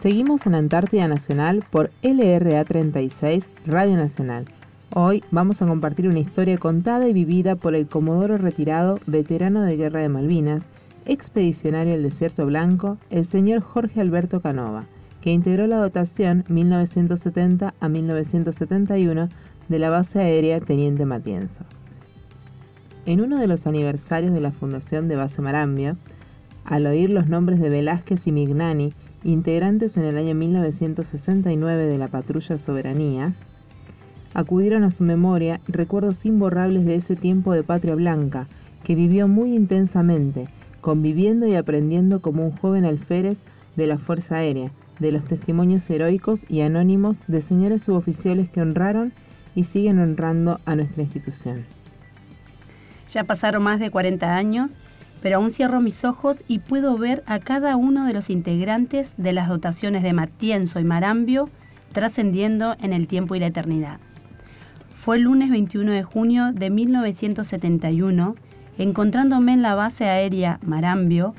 [0.00, 4.46] Seguimos en Antártida Nacional por LRA 36, Radio Nacional.
[4.92, 9.76] Hoy vamos a compartir una historia contada y vivida por el comodoro retirado, veterano de
[9.76, 10.64] Guerra de Malvinas,
[11.06, 14.82] expedicionario del Desierto Blanco, el señor Jorge Alberto Canova,
[15.22, 19.28] que integró la dotación 1970 a 1971
[19.68, 21.64] de la base aérea Teniente Matienzo.
[23.06, 25.96] En uno de los aniversarios de la fundación de Base Marambia,
[26.64, 32.08] al oír los nombres de Velázquez y Mignani, integrantes en el año 1969 de la
[32.08, 33.32] Patrulla Soberanía,
[34.34, 38.48] acudieron a su memoria recuerdos imborrables de ese tiempo de patria blanca,
[38.82, 40.48] que vivió muy intensamente,
[40.80, 43.38] conviviendo y aprendiendo como un joven alférez
[43.76, 49.12] de la Fuerza Aérea, de los testimonios heroicos y anónimos de señores suboficiales que honraron
[49.54, 51.66] y siguen honrando a nuestra institución.
[53.12, 54.74] Ya pasaron más de 40 años
[55.22, 59.32] pero aún cierro mis ojos y puedo ver a cada uno de los integrantes de
[59.32, 61.48] las dotaciones de Matienzo y Marambio
[61.92, 64.00] trascendiendo en el tiempo y la eternidad.
[64.96, 68.34] Fue el lunes 21 de junio de 1971,
[68.78, 71.34] encontrándome en la base aérea Marambio,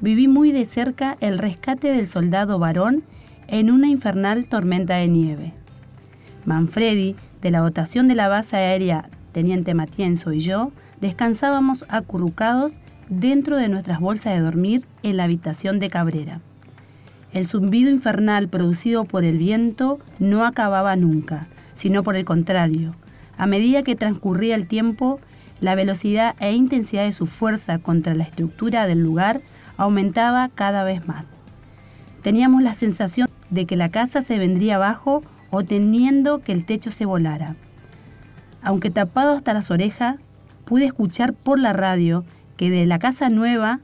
[0.00, 3.04] viví muy de cerca el rescate del soldado varón
[3.48, 5.52] en una infernal tormenta de nieve.
[6.44, 12.74] Manfredi, de la dotación de la base aérea Teniente Matienzo y yo, descansábamos acurrucados
[13.08, 16.40] dentro de nuestras bolsas de dormir en la habitación de Cabrera.
[17.32, 22.94] El zumbido infernal producido por el viento no acababa nunca, sino por el contrario.
[23.36, 25.20] A medida que transcurría el tiempo,
[25.60, 29.40] la velocidad e intensidad de su fuerza contra la estructura del lugar
[29.76, 31.28] aumentaba cada vez más.
[32.22, 36.90] Teníamos la sensación de que la casa se vendría abajo o teniendo que el techo
[36.90, 37.56] se volara.
[38.62, 40.16] Aunque tapado hasta las orejas,
[40.64, 42.24] pude escuchar por la radio
[42.56, 43.80] que de la Casa Nueva,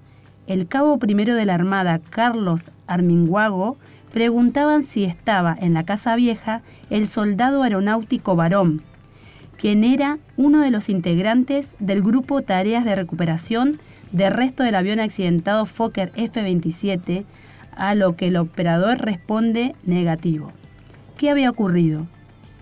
[0.46, 3.78] el cabo primero de la Armada, Carlos Arminguago,
[4.12, 8.82] preguntaban si estaba en la Casa Vieja el soldado aeronáutico varón,
[9.56, 13.80] quien era uno de los integrantes del grupo Tareas de Recuperación
[14.12, 17.24] del resto del avión accidentado Fokker F-27,
[17.76, 20.52] a lo que el operador responde negativo.
[21.16, 22.06] ¿Qué había ocurrido?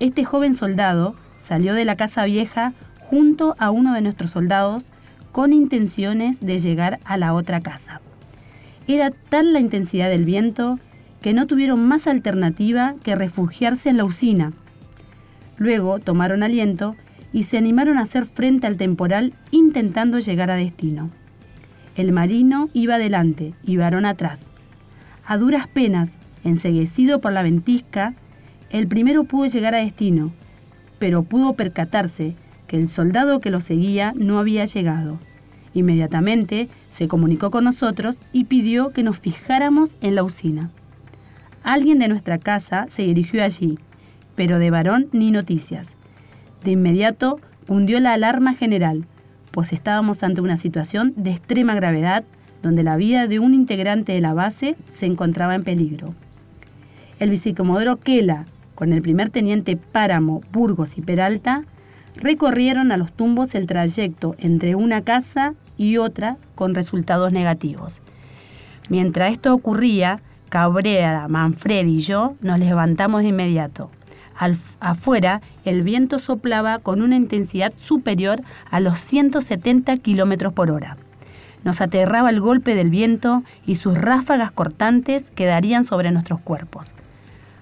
[0.01, 4.87] Este joven soldado salió de la Casa Vieja junto a uno de nuestros soldados
[5.33, 8.01] con intenciones de llegar a la otra casa.
[8.87, 10.79] Era tal la intensidad del viento
[11.21, 14.53] que no tuvieron más alternativa que refugiarse en la usina.
[15.57, 16.97] Luego tomaron aliento
[17.33, 21.11] y se animaron a hacer frente al temporal intentando llegar a destino.
[21.97, 24.52] El marino iba adelante y varón atrás.
[25.33, 28.15] A duras penas, enseguecido por la ventisca,
[28.69, 30.31] el primero pudo llegar a destino,
[30.99, 32.37] pero pudo percatarse
[32.73, 35.19] el soldado que lo seguía no había llegado.
[35.75, 40.71] Inmediatamente se comunicó con nosotros y pidió que nos fijáramos en la usina.
[41.63, 43.79] Alguien de nuestra casa se dirigió allí,
[44.35, 45.97] pero de varón ni noticias.
[46.65, 49.07] De inmediato hundió la alarma general,
[49.51, 52.25] pues estábamos ante una situación de extrema gravedad
[52.63, 56.15] donde la vida de un integrante de la base se encontraba en peligro.
[57.19, 61.65] El vicecomodoro Kela, con el primer teniente Páramo, Burgos y Peralta,
[62.17, 68.01] recorrieron a los tumbos el trayecto entre una casa y otra con resultados negativos.
[68.89, 73.91] Mientras esto ocurría, Cabrera, Manfredi y yo nos levantamos de inmediato.
[74.81, 80.97] afuera, el viento soplaba con una intensidad superior a los 170 kilómetros por hora.
[81.65, 86.89] Nos aterraba el golpe del viento y sus ráfagas cortantes quedarían sobre nuestros cuerpos.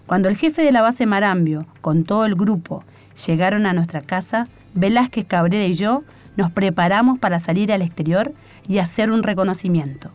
[0.07, 2.85] Cuando el jefe de la base Marambio, con todo el grupo,
[3.27, 6.03] llegaron a nuestra casa, Velázquez Cabrera y yo
[6.37, 8.33] nos preparamos para salir al exterior
[8.67, 10.11] y hacer un reconocimiento.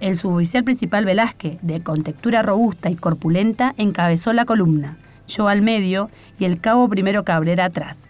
[0.00, 4.96] El suboficial principal Velázquez, de contextura robusta y corpulenta, encabezó la columna,
[5.26, 8.07] yo al medio y el cabo primero Cabrera atrás.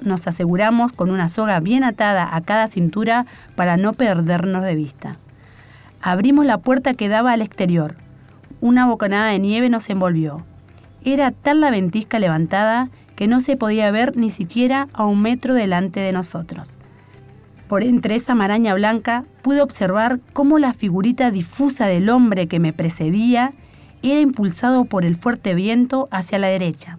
[0.00, 5.16] Nos aseguramos con una soga bien atada a cada cintura para no perdernos de vista.
[6.00, 7.96] Abrimos la puerta que daba al exterior.
[8.60, 10.44] Una bocanada de nieve nos envolvió.
[11.04, 15.54] Era tal la ventisca levantada que no se podía ver ni siquiera a un metro
[15.54, 16.68] delante de nosotros.
[17.68, 22.72] Por entre esa maraña blanca pude observar cómo la figurita difusa del hombre que me
[22.72, 23.52] precedía
[24.02, 26.98] era impulsado por el fuerte viento hacia la derecha.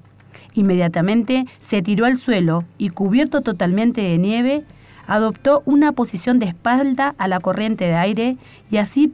[0.59, 4.65] Inmediatamente se tiró al suelo y, cubierto totalmente de nieve,
[5.07, 8.37] adoptó una posición de espalda a la corriente de aire
[8.69, 9.13] y así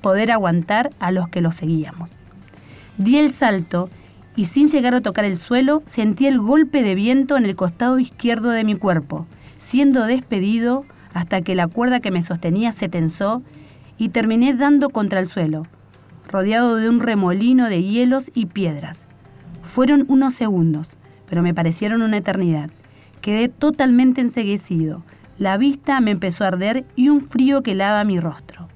[0.00, 2.08] poder aguantar a los que lo seguíamos.
[2.96, 3.90] Di el salto
[4.36, 7.98] y sin llegar a tocar el suelo sentí el golpe de viento en el costado
[7.98, 9.26] izquierdo de mi cuerpo,
[9.58, 13.42] siendo despedido hasta que la cuerda que me sostenía se tensó
[13.98, 15.64] y terminé dando contra el suelo,
[16.26, 19.05] rodeado de un remolino de hielos y piedras.
[19.76, 20.96] Fueron unos segundos,
[21.28, 22.70] pero me parecieron una eternidad.
[23.20, 25.02] Quedé totalmente enseguecido.
[25.36, 28.68] La vista me empezó a arder y un frío que helaba mi rostro.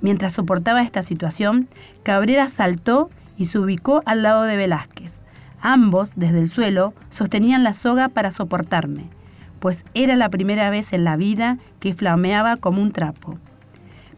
[0.00, 1.66] Mientras soportaba esta situación,
[2.04, 5.22] Cabrera saltó y se ubicó al lado de Velázquez.
[5.60, 9.06] Ambos, desde el suelo, sostenían la soga para soportarme,
[9.58, 13.36] pues era la primera vez en la vida que flameaba como un trapo.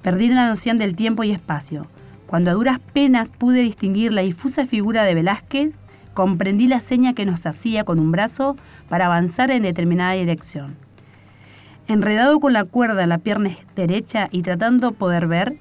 [0.02, 1.86] Perdí la noción del tiempo y espacio.
[2.30, 5.74] Cuando a duras penas pude distinguir la difusa figura de Velázquez,
[6.14, 8.54] comprendí la seña que nos hacía con un brazo
[8.88, 10.76] para avanzar en determinada dirección.
[11.88, 15.56] Enredado con la cuerda en la pierna derecha y tratando poder ver,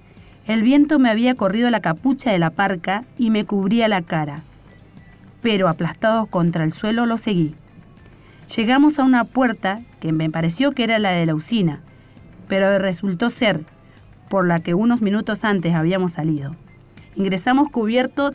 [0.46, 4.44] el viento me había corrido la capucha de la parca y me cubría la cara.
[5.42, 7.56] Pero aplastado contra el suelo lo seguí.
[8.56, 11.80] Llegamos a una puerta que me pareció que era la de la usina,
[12.48, 13.66] pero resultó ser
[14.30, 16.56] por la que unos minutos antes habíamos salido.
[17.16, 18.32] Ingresamos cubierto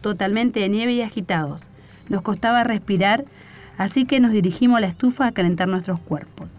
[0.00, 1.64] totalmente de nieve y agitados.
[2.08, 3.24] Nos costaba respirar,
[3.76, 6.58] así que nos dirigimos a la estufa a calentar nuestros cuerpos.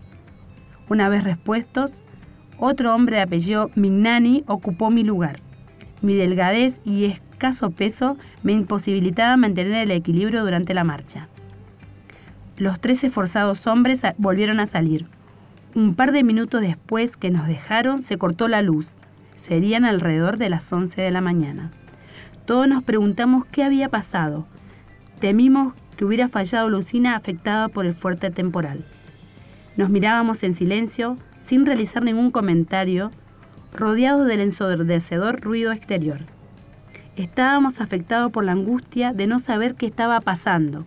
[0.90, 1.92] Una vez respuestos,
[2.58, 5.40] otro hombre de apellido Mignani ocupó mi lugar.
[6.02, 11.28] Mi delgadez y escaso peso me imposibilitaban mantener el equilibrio durante la marcha.
[12.58, 15.08] Los tres esforzados hombres volvieron a salir.
[15.76, 18.94] Un par de minutos después que nos dejaron se cortó la luz.
[19.36, 21.70] Serían alrededor de las 11 de la mañana.
[22.46, 24.48] Todos nos preguntamos qué había pasado.
[25.20, 28.84] Temimos que hubiera fallado la usina afectada por el fuerte temporal.
[29.78, 33.12] Nos mirábamos en silencio, sin realizar ningún comentario,
[33.72, 36.22] rodeados del ensordecedor ruido exterior.
[37.16, 40.86] Estábamos afectados por la angustia de no saber qué estaba pasando,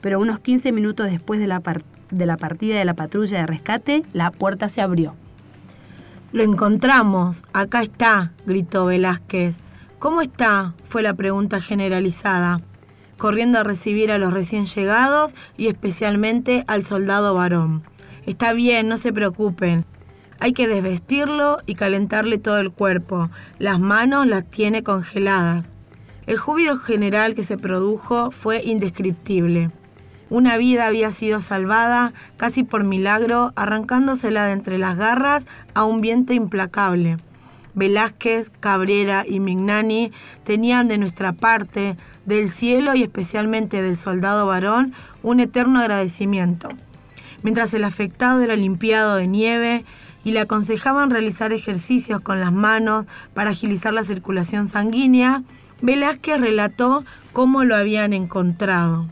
[0.00, 1.62] pero unos 15 minutos después de la,
[2.10, 5.14] de la partida de la patrulla de rescate, la puerta se abrió.
[6.32, 9.58] Lo encontramos, acá está, gritó Velázquez.
[9.98, 10.74] ¿Cómo está?
[10.84, 12.60] fue la pregunta generalizada,
[13.16, 17.82] corriendo a recibir a los recién llegados y especialmente al soldado varón.
[18.26, 19.84] Está bien, no se preocupen.
[20.38, 23.30] Hay que desvestirlo y calentarle todo el cuerpo.
[23.58, 25.66] Las manos las tiene congeladas.
[26.26, 29.70] El júbilo general que se produjo fue indescriptible.
[30.28, 36.00] Una vida había sido salvada, casi por milagro, arrancándosela de entre las garras a un
[36.00, 37.16] viento implacable.
[37.74, 40.12] Velázquez, Cabrera y Mignani
[40.44, 46.70] tenían de nuestra parte, del cielo y especialmente del soldado varón, un eterno agradecimiento
[47.46, 49.84] mientras el afectado era limpiado de nieve
[50.24, 55.44] y le aconsejaban realizar ejercicios con las manos para agilizar la circulación sanguínea,
[55.80, 59.06] Velázquez relató cómo lo habían encontrado.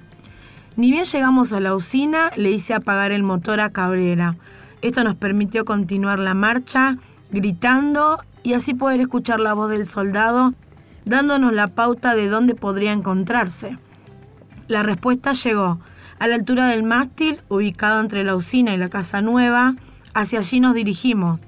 [0.76, 4.36] Ni bien llegamos a la usina, le hice apagar el motor a Cabrera.
[4.82, 6.98] Esto nos permitió continuar la marcha,
[7.30, 10.52] gritando y así poder escuchar la voz del soldado,
[11.04, 13.78] dándonos la pauta de dónde podría encontrarse.
[14.66, 15.78] La respuesta llegó
[16.18, 19.76] a la altura del mástil, ubicado entre la usina y la casa nueva,
[20.12, 21.42] hacia allí nos dirigimos.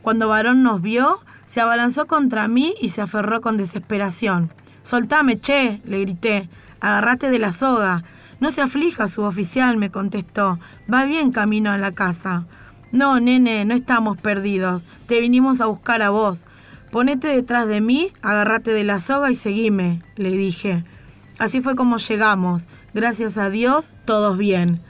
[0.00, 4.50] Cuando Varón nos vio, se abalanzó contra mí y se aferró con desesperación.
[4.82, 6.48] Soltame, che, le grité.
[6.80, 8.04] Agarrate de la soga.
[8.40, 10.58] No se aflija, suboficial, me contestó.
[10.92, 12.46] Va bien camino a la casa.
[12.90, 14.82] No, nene, no estamos perdidos.
[15.06, 16.40] Te vinimos a buscar a vos.
[16.90, 20.84] Ponete detrás de mí, agárrate de la soga y seguime, le dije.
[21.38, 22.66] Así fue como llegamos.
[22.94, 24.80] Gracias a Dios, todos bien.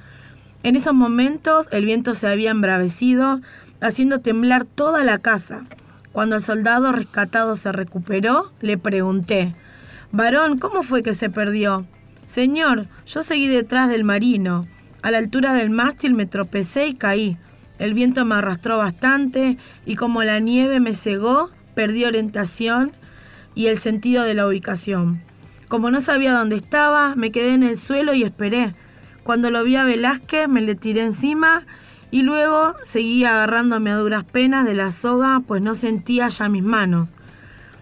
[0.62, 3.40] En esos momentos el viento se había embravecido,
[3.80, 5.64] haciendo temblar toda la casa.
[6.12, 9.54] Cuando el soldado rescatado se recuperó, le pregunté,
[10.12, 11.86] Varón, ¿cómo fue que se perdió?
[12.30, 14.68] Señor, yo seguí detrás del marino.
[15.02, 17.36] A la altura del mástil me tropecé y caí.
[17.80, 22.92] El viento me arrastró bastante y como la nieve me cegó, perdí orientación
[23.56, 25.20] y el sentido de la ubicación.
[25.66, 28.76] Como no sabía dónde estaba, me quedé en el suelo y esperé.
[29.24, 31.66] Cuando lo vi a Velázquez, me le tiré encima
[32.12, 36.62] y luego seguí agarrándome a duras penas de la soga, pues no sentía ya mis
[36.62, 37.10] manos.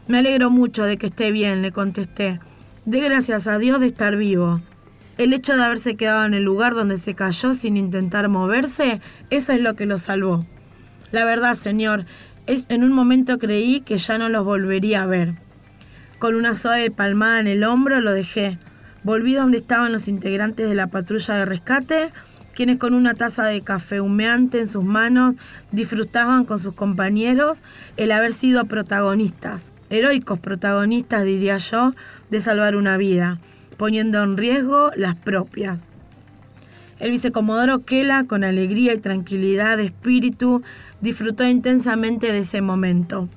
[0.07, 2.41] Me alegro mucho de que esté bien, le contesté.
[2.89, 4.63] De gracias a Dios de estar vivo.
[5.19, 9.53] El hecho de haberse quedado en el lugar donde se cayó sin intentar moverse, eso
[9.53, 10.47] es lo que lo salvó.
[11.13, 12.07] La verdad, señor,
[12.47, 15.35] es en un momento creí que ya no los volvería a ver.
[16.19, 18.57] Con una suave palmada en el hombro lo dejé.
[19.05, 22.11] Volví donde estaban los integrantes de la patrulla de rescate,
[22.55, 25.35] quienes con una taza de café humeante en sus manos
[25.73, 27.59] disfrutaban con sus compañeros
[27.99, 31.93] el haber sido protagonistas, heroicos protagonistas diría yo,
[32.31, 33.39] de salvar una vida.
[33.77, 35.89] poniendo en riesgo las propias.
[36.99, 40.63] El vicecomodoro Kela, con alegría y tranquilidad de espíritu,
[41.01, 43.29] disfrutó intensamente de ese momento.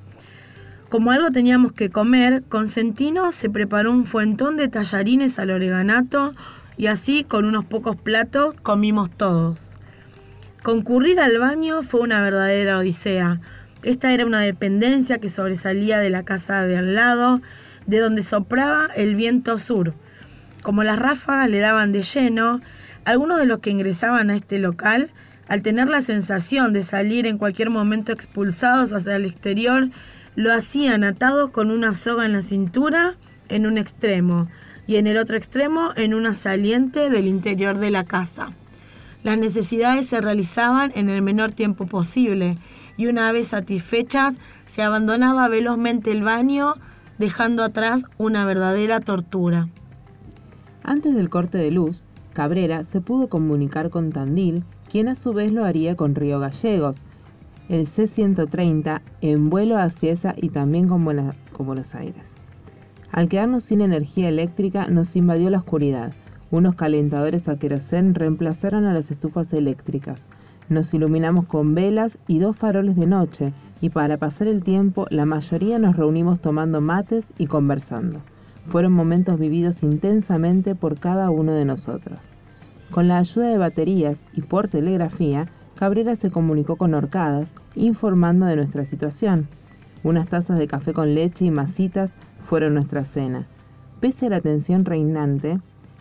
[0.88, 6.32] Como algo teníamos que comer, Consentino se preparó un fuentón de tallarines al oreganato
[6.76, 9.60] y así, con unos pocos platos, comimos todos.
[10.62, 13.40] Concurrir al baño fue una verdadera odisea.
[13.82, 17.40] Esta era una dependencia que sobresalía de la casa de al lado,
[17.86, 19.94] de donde soplaba el viento sur.
[20.62, 22.60] Como las ráfagas le daban de lleno,
[23.04, 25.10] algunos de los que ingresaban a este local,
[25.48, 29.90] al tener la sensación de salir en cualquier momento expulsados hacia el exterior,
[30.34, 33.16] lo hacían atados con una soga en la cintura
[33.48, 34.48] en un extremo
[34.86, 38.52] y en el otro extremo en una saliente del interior de la casa.
[39.22, 42.56] Las necesidades se realizaban en el menor tiempo posible
[42.96, 44.34] y una vez satisfechas
[44.66, 46.74] se abandonaba velozmente el baño
[47.18, 49.68] dejando atrás una verdadera tortura.
[50.82, 55.52] Antes del corte de luz, Cabrera se pudo comunicar con Tandil, quien a su vez
[55.52, 57.04] lo haría con Río Gallegos,
[57.68, 62.36] el C-130 en vuelo hacia esa y también con, Buenos Aires.
[63.12, 66.12] Al quedarnos sin energía eléctrica nos invadió la oscuridad.
[66.50, 70.22] Unos calentadores a querosén reemplazaron a las estufas eléctricas.
[70.68, 73.52] Nos iluminamos con velas y dos faroles de noche,
[73.82, 78.20] y para pasar el tiempo la mayoría nos reunimos tomando mates y conversando.
[78.68, 82.20] Fueron momentos vividos intensamente por cada uno de nosotros.
[82.92, 88.54] Con la ayuda de baterías y por telegrafía, Cabrera se comunicó con Orcadas, informando de
[88.54, 89.48] nuestra situación.
[90.04, 92.12] Unas tazas de café con leche y masitas
[92.48, 93.48] fueron nuestra cena.
[93.98, 95.58] Pese a la tensión reinante,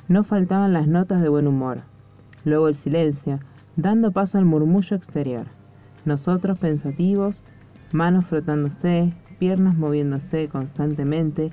[0.08, 1.80] no faltaban las notas de buen humor.
[2.46, 3.40] Luego el silencio,
[3.76, 5.48] dando paso al murmullo exterior.
[6.06, 7.44] Nosotros pensativos,
[7.94, 11.52] manos frotándose, piernas moviéndose constantemente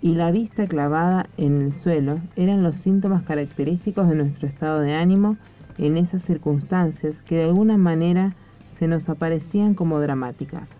[0.00, 4.94] y la vista clavada en el suelo eran los síntomas característicos de nuestro estado de
[4.94, 5.36] ánimo
[5.78, 8.34] en esas circunstancias que de alguna manera
[8.70, 10.70] se nos aparecían como dramáticas.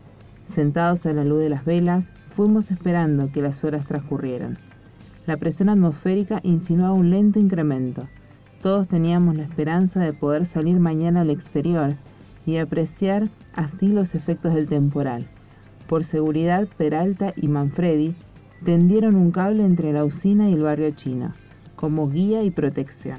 [0.47, 4.59] Sentados a la luz de las velas, fuimos esperando que las horas transcurrieran.
[5.27, 8.07] La presión atmosférica insinuaba un lento incremento.
[8.63, 11.95] Todos teníamos la esperanza de poder salir mañana al exterior
[12.45, 15.27] y apreciar así los efectos del temporal.
[15.89, 18.15] Por seguridad, Peralta y Manfredi
[18.65, 21.33] tendieron un cable entre la usina y el barrio chino,
[21.75, 23.19] como guía y protección.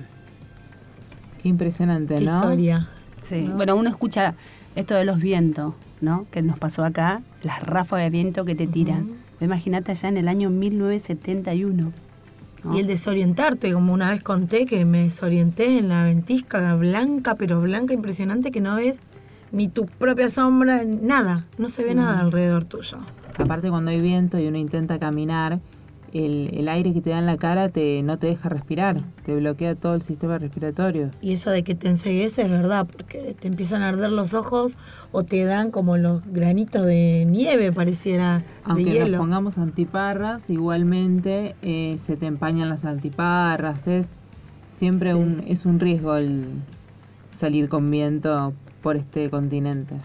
[1.42, 2.38] Qué impresionante, Qué ¿no?
[2.38, 2.90] historia.
[3.24, 4.36] Sí, bueno, uno escucha
[4.76, 6.26] esto de los vientos, ¿no?
[6.32, 9.12] Que nos pasó acá, las ráfagas de viento que te tiran.
[9.40, 11.92] Imagínate allá en el año 1971.
[12.64, 12.76] ¿no?
[12.76, 17.62] Y el desorientarte, como una vez conté que me desorienté en la ventisca blanca, pero
[17.62, 19.00] blanca impresionante que no ves
[19.52, 22.98] ni tu propia sombra, nada, no se ve nada alrededor tuyo.
[23.40, 25.60] Aparte cuando hay viento y uno intenta caminar,
[26.14, 29.36] el, el aire que te da en la cara te, no te deja respirar, te
[29.36, 31.12] bloquea todo el sistema respiratorio.
[31.22, 34.78] Y eso de que te enseguece es verdad, porque te empiezan a arder los ojos
[35.12, 41.56] o te dan como los granitos de nieve, pareciera, de Aunque nos pongamos antiparras, igualmente
[41.62, 44.08] eh, se te empañan las antiparras, es
[44.74, 46.46] siempre un, es un riesgo el
[47.38, 49.96] salir con viento por este continente.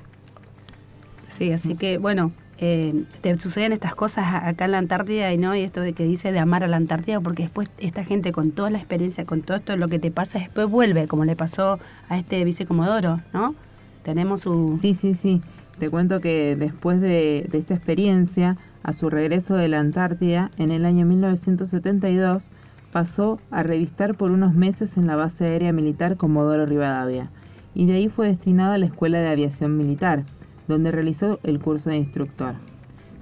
[1.28, 5.54] Sí, así que bueno, eh, te suceden estas cosas acá en la Antártida y no,
[5.56, 8.52] y esto de que dice de amar a la Antártida, porque después esta gente con
[8.52, 11.80] toda la experiencia, con todo esto lo que te pasa, después vuelve, como le pasó
[12.08, 13.56] a este vicecomodoro, ¿no?
[14.04, 14.78] Tenemos su...
[14.80, 15.40] Sí, sí, sí.
[15.78, 20.70] Te cuento que después de, de esta experiencia, a su regreso de la Antártida, en
[20.70, 22.50] el año 1972,
[22.92, 27.30] pasó a revistar por unos meses en la base aérea militar Comodoro Rivadavia,
[27.74, 30.24] y de ahí fue destinado a la Escuela de Aviación Militar,
[30.68, 32.54] donde realizó el curso de instructor.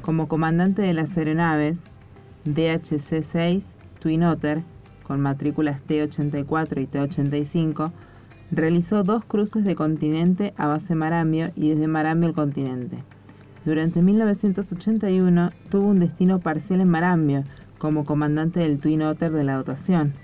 [0.03, 1.81] Como comandante de las aeronaves
[2.47, 3.63] DHC-6
[4.01, 4.63] Twin Otter,
[5.07, 7.93] con matrículas T-84 y T-85,
[8.51, 12.99] realizó dos cruces de continente a base Marambio y desde Marambio al continente.
[13.65, 17.45] Durante 1981 tuvo un destino parcial en Marambio
[17.79, 20.15] como comandante del Twin Otter de la dotación.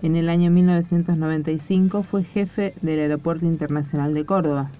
[0.00, 4.70] En el año 1995 fue jefe del Aeropuerto Internacional de Córdoba.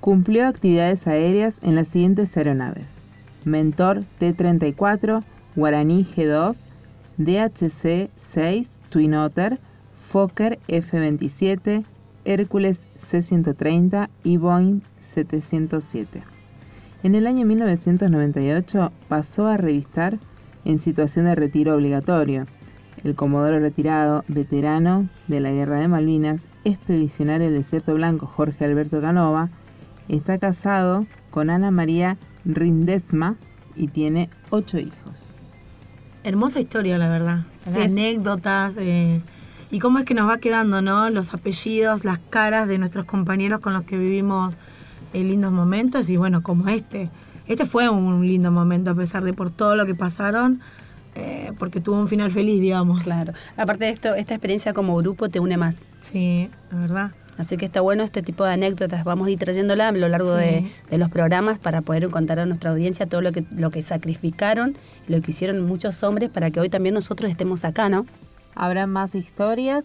[0.00, 3.00] Cumplió actividades aéreas en las siguientes aeronaves:
[3.44, 5.24] Mentor T-34,
[5.56, 6.64] Guaraní G2,
[7.18, 9.58] DHC-6 Twin Otter,
[10.10, 11.84] Fokker F-27,
[12.24, 16.22] Hércules C-130 y Boeing 707.
[17.02, 20.18] En el año 1998 pasó a revistar
[20.64, 22.46] en situación de retiro obligatorio.
[23.04, 29.00] El comodoro retirado, veterano de la Guerra de Malvinas, expedicionario del Desierto Blanco Jorge Alberto
[29.00, 29.50] Canova,
[30.08, 33.36] está casado con Ana María Rindesma
[33.74, 35.34] y tiene ocho hijos.
[36.24, 37.44] Hermosa historia, la verdad.
[37.70, 38.74] Sí, anécdotas.
[38.78, 39.20] eh,
[39.70, 41.10] y cómo es que nos va quedando, ¿no?
[41.10, 44.54] Los apellidos, las caras de nuestros compañeros con los que vivimos
[45.12, 46.08] eh, lindos momentos.
[46.08, 47.10] Y bueno, como este.
[47.46, 50.60] Este fue un lindo momento, a pesar de por todo lo que pasaron,
[51.16, 53.02] eh, porque tuvo un final feliz, digamos.
[53.02, 53.32] Claro.
[53.56, 55.80] Aparte de esto, esta experiencia como grupo te une más.
[56.00, 57.10] Sí, la verdad.
[57.38, 59.04] Así que está bueno este tipo de anécdotas.
[59.04, 60.40] Vamos a ir trayéndola a lo largo Sí.
[60.44, 63.82] de, de los programas para poder contar a nuestra audiencia todo lo que, lo que
[63.82, 68.06] sacrificaron, lo que hicieron muchos hombres para que hoy también nosotros estemos acá, ¿no?
[68.54, 69.84] Habrá más historias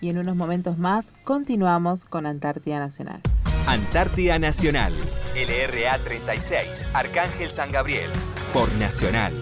[0.00, 3.20] y en unos momentos más continuamos con Antártida Nacional.
[3.68, 4.92] Antártida Nacional,
[5.36, 8.10] LRA 36, Arcángel San Gabriel,
[8.52, 9.34] por Nacional.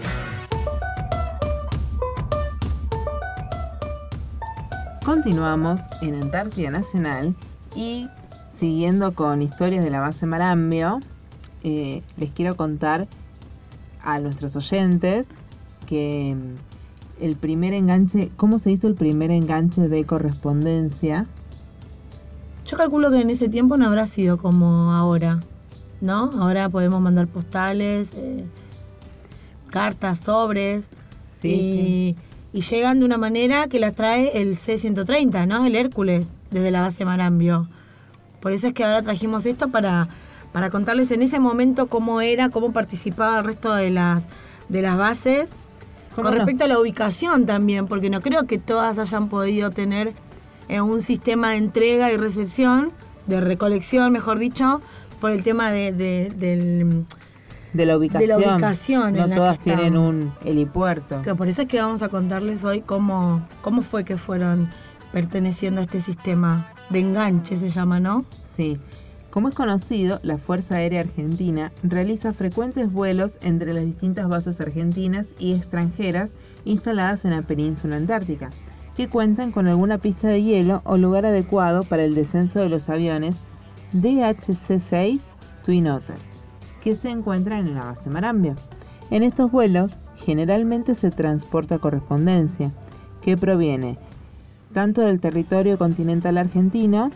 [5.07, 7.33] Continuamos en Antártida Nacional
[7.73, 8.09] y
[8.51, 10.99] siguiendo con historias de la base Marambio,
[11.63, 13.07] eh, les quiero contar
[14.03, 15.27] a nuestros oyentes
[15.85, 21.25] que mm, el primer enganche, ¿cómo se hizo el primer enganche de correspondencia?
[22.65, 25.39] Yo calculo que en ese tiempo no habrá sido como ahora,
[26.01, 26.31] ¿no?
[26.37, 28.43] Ahora podemos mandar postales, eh,
[29.71, 30.83] cartas, sobres.
[31.43, 32.17] y,
[32.57, 35.63] y llegan de una manera que las trae el C-130, ¿no?
[35.67, 37.69] El Hércules, desde la base Marambio.
[38.39, 40.07] Por eso es que ahora trajimos esto para,
[40.53, 44.23] para contarles en ese momento cómo era, cómo participaba el resto de las,
[44.69, 45.49] de las bases.
[46.15, 46.37] ¿Cómo Con no?
[46.39, 50.13] respecto a la ubicación también, porque no creo que todas hayan podido tener
[50.67, 52.89] eh, un sistema de entrega y recepción,
[53.27, 54.81] de recolección, mejor dicho,
[55.21, 57.05] por el tema de, de- del...
[57.73, 58.39] De la ubicación.
[58.39, 61.21] ubicación No en la todas que tienen un helipuerto.
[61.21, 64.69] que por eso es que vamos a contarles hoy cómo, cómo fue que fueron
[65.11, 68.25] perteneciendo a este sistema de enganche, se llama, ¿no?
[68.55, 68.77] Sí.
[69.29, 75.27] Como es conocido, la Fuerza Aérea Argentina realiza frecuentes vuelos entre las distintas bases argentinas
[75.37, 76.31] y extranjeras
[76.65, 78.49] instaladas en la península antártica,
[78.95, 82.89] que cuentan con alguna pista de hielo o lugar adecuado para el descenso de los
[82.89, 83.35] aviones
[83.93, 85.19] DHC-6
[85.65, 86.15] Twin Otter,
[86.87, 88.55] que se encuentran en la base Marambio.
[89.11, 92.71] En estos vuelos, generalmente se transporta correspondencia,
[93.21, 93.97] que proviene
[94.73, 97.11] tanto del territorio continental argentino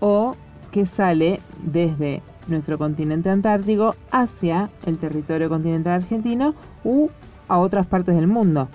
[0.00, 0.32] o
[0.72, 6.52] que sale desde nuestro continente antártico hacia el territorio continental argentino
[6.82, 7.10] u
[7.46, 8.66] a otras partes del mundo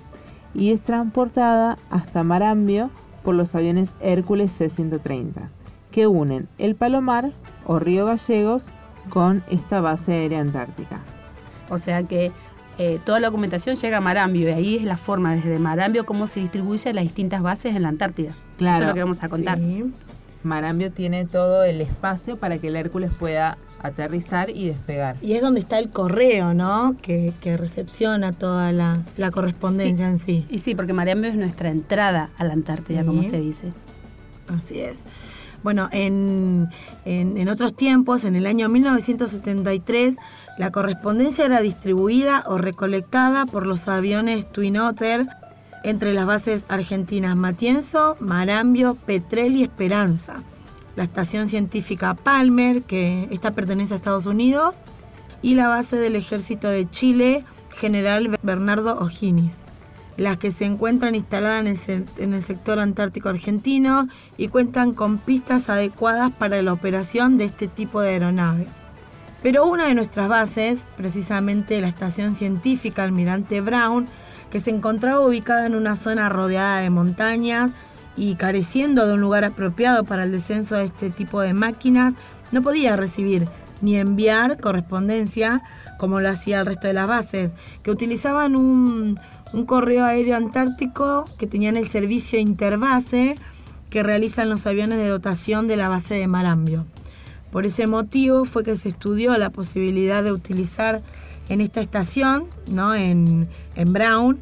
[0.54, 2.90] y es transportada hasta Marambio
[3.22, 5.50] por los aviones Hércules C-130
[5.92, 7.32] que unen el Palomar
[7.66, 8.68] o Río Gallegos
[9.10, 11.00] con esta base aérea antártica.
[11.70, 12.32] O sea que
[12.78, 16.28] eh, toda la documentación llega a Marambio y ahí es la forma desde Marambio cómo
[16.28, 18.30] se distribuye a las distintas bases en la Antártida.
[18.32, 18.84] Eso Claro.
[18.84, 19.58] es lo que vamos a contar.
[19.60, 19.84] Sí.
[20.44, 25.16] Marambio tiene todo el espacio para que el Hércules pueda aterrizar y despegar.
[25.22, 26.96] Y es donde está el correo, ¿no?
[27.02, 30.46] Que, que recepciona toda la, la correspondencia en sí.
[30.50, 33.08] Y sí, porque Marambio es nuestra entrada a la Antártida, Sí.
[33.08, 33.68] como se dice.
[34.48, 35.04] Así es.
[35.64, 36.70] Bueno, en,
[37.06, 40.18] en- otros tiempos, en el año 1973,
[40.58, 45.26] la correspondencia era distribuida o recolectada por los aviones Twin Otter
[45.84, 50.38] entre las bases argentinas Matienzo, Marambio, Petrel y Esperanza.
[50.96, 54.76] La estación científica Palmer, que esta pertenece a Estados Unidos,
[55.42, 57.44] y la base del ejército de Chile,
[57.78, 59.63] General Bernardo O'Higgins
[60.18, 64.08] las que se encuentran instaladas en el, sector antártico argentino
[64.38, 68.68] y cuentan con pistas adecuadas para la operación de este tipo de aeronaves.
[69.42, 74.08] Pero una de nuestras bases, precisamente la estación científica Almirante Brown,
[74.52, 77.72] que se encontraba ubicada en una zona rodeada de montañas
[78.16, 82.14] y careciendo de un lugar apropiado para el descenso de este tipo de máquinas,
[82.52, 83.48] no podía recibir
[83.82, 85.64] ni enviar correspondencia
[85.98, 87.52] como lo hacía el resto de las bases,
[87.82, 89.20] que utilizaban un,
[89.54, 93.38] un correo aéreo antártico que tenían el servicio interbase
[93.90, 96.86] que realizan los aviones de dotación de la base de Marambio.
[97.52, 101.04] Por ese motivo fue que se estudió la posibilidad de utilizar
[101.50, 102.96] en esta estación, ¿no?
[102.96, 104.40] en, en Brown,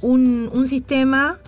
[0.00, 1.38] un, un sistema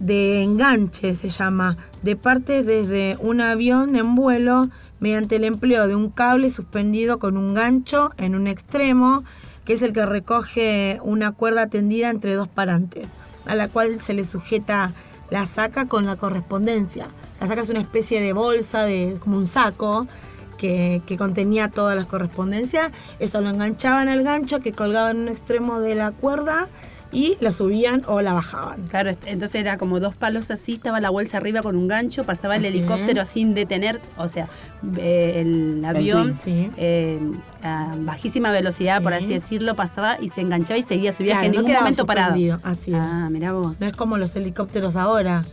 [0.00, 5.94] de enganche, se llama, de partes desde un avión en vuelo mediante el empleo de
[5.94, 9.22] un cable suspendido con un gancho en un extremo,
[9.70, 13.08] que es el que recoge una cuerda tendida entre dos parantes,
[13.46, 14.94] a la cual se le sujeta
[15.30, 17.06] la saca con la correspondencia.
[17.40, 20.08] La saca es una especie de bolsa, de, como un saco,
[20.58, 22.90] que, contenía todas las correspondencias.
[23.20, 26.66] Eso lo enganchaban al gancho que colgaba en un extremo de la cuerda
[27.12, 28.82] y la subían o la bajaban.
[28.88, 32.56] Claro, entonces era como dos palos así, estaba la bolsa arriba con un gancho, pasaba
[32.56, 33.28] el Así helicóptero es.
[33.28, 34.48] sin detenerse, o sea,
[34.96, 36.70] eh, el avión sí.
[36.76, 37.18] eh,
[37.62, 39.24] a bajísima velocidad, por Sí.
[39.24, 41.82] así decirlo, pasaba y se enganchaba y seguía su viaje, Claro, en no ningún quedaba
[41.84, 42.60] momento parado.
[42.62, 42.98] Así es.
[43.00, 43.80] Ah, mirá vos.
[43.80, 45.44] No es como los helicópteros ahora.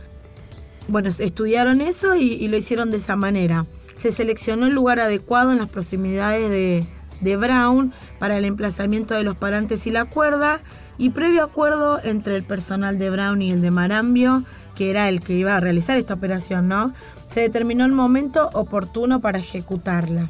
[0.86, 3.66] Bueno, estudiaron eso y, y lo hicieron de esa manera.
[3.98, 6.84] Se seleccionó el lugar adecuado en las proximidades de,
[7.20, 10.60] de Brown para el emplazamiento de los parantes y la cuerda
[10.98, 14.44] y previo acuerdo entre el personal de Brown y el de Marambio,
[14.74, 16.92] que era el que iba a realizar esta operación, ¿no?
[17.30, 20.28] Se determinó el momento oportuno para ejecutarla.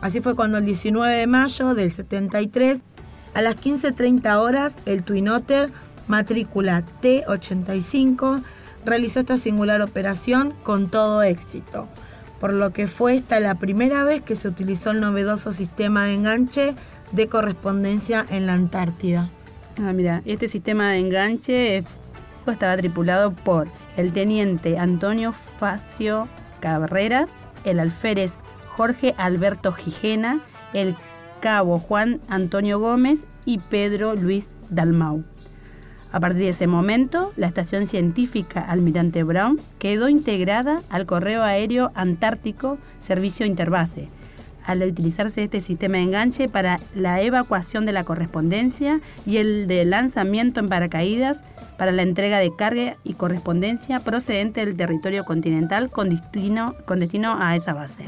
[0.00, 2.80] Así fue cuando el 19 de mayo del 73,
[3.34, 5.70] a las 15.30 horas, el Twin Otter,
[6.06, 8.42] matrícula T85,
[8.84, 11.88] realizó esta singular operación con todo éxito,
[12.40, 16.14] por lo que fue esta la primera vez que se utilizó el novedoso sistema de
[16.14, 16.74] enganche
[17.12, 19.30] de correspondencia en la Antártida.
[19.78, 21.84] Ah, mira, este sistema de enganche eh,
[22.46, 23.66] estaba tripulado por
[23.96, 26.28] el teniente Antonio Facio
[26.60, 27.32] Carreras,
[27.64, 28.34] el alférez
[28.76, 30.40] Jorge Alberto Gijena,
[30.72, 30.94] el
[31.40, 35.24] cabo Juan Antonio Gómez y Pedro Luis Dalmau.
[36.12, 41.90] A partir de ese momento, la estación científica Almirante Brown quedó integrada al Correo Aéreo
[41.96, 44.08] Antártico Servicio Interbase,
[44.64, 49.84] al utilizarse este sistema de enganche para la evacuación de la correspondencia y el de
[49.84, 51.42] lanzamiento en paracaídas
[51.76, 56.74] para la entrega de carga y correspondencia procedente del territorio continental con destino,
[57.40, 58.04] a esa base.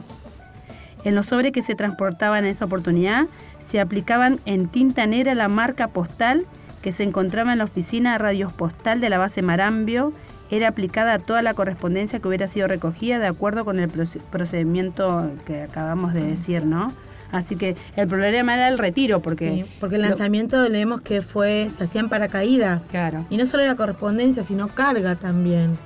[1.04, 3.26] En los sobres que se transportaban en esa oportunidad
[3.58, 6.42] se aplicaban en tinta negra la marca postal
[6.82, 10.12] que se encontraba en la oficina de radios postal de la base Marambio
[10.50, 14.20] era aplicada a toda la correspondencia que hubiera sido recogida de acuerdo con el proce-
[14.30, 16.92] procedimiento que acabamos de decir, ¿no?
[17.32, 19.64] Así que el problema era el retiro, porque...
[19.64, 22.82] Sí, porque el lo- lanzamiento leemos que fue, se hacían paracaídas.
[22.90, 23.24] Claro.
[23.30, 25.76] Y no solo era correspondencia, sino carga también.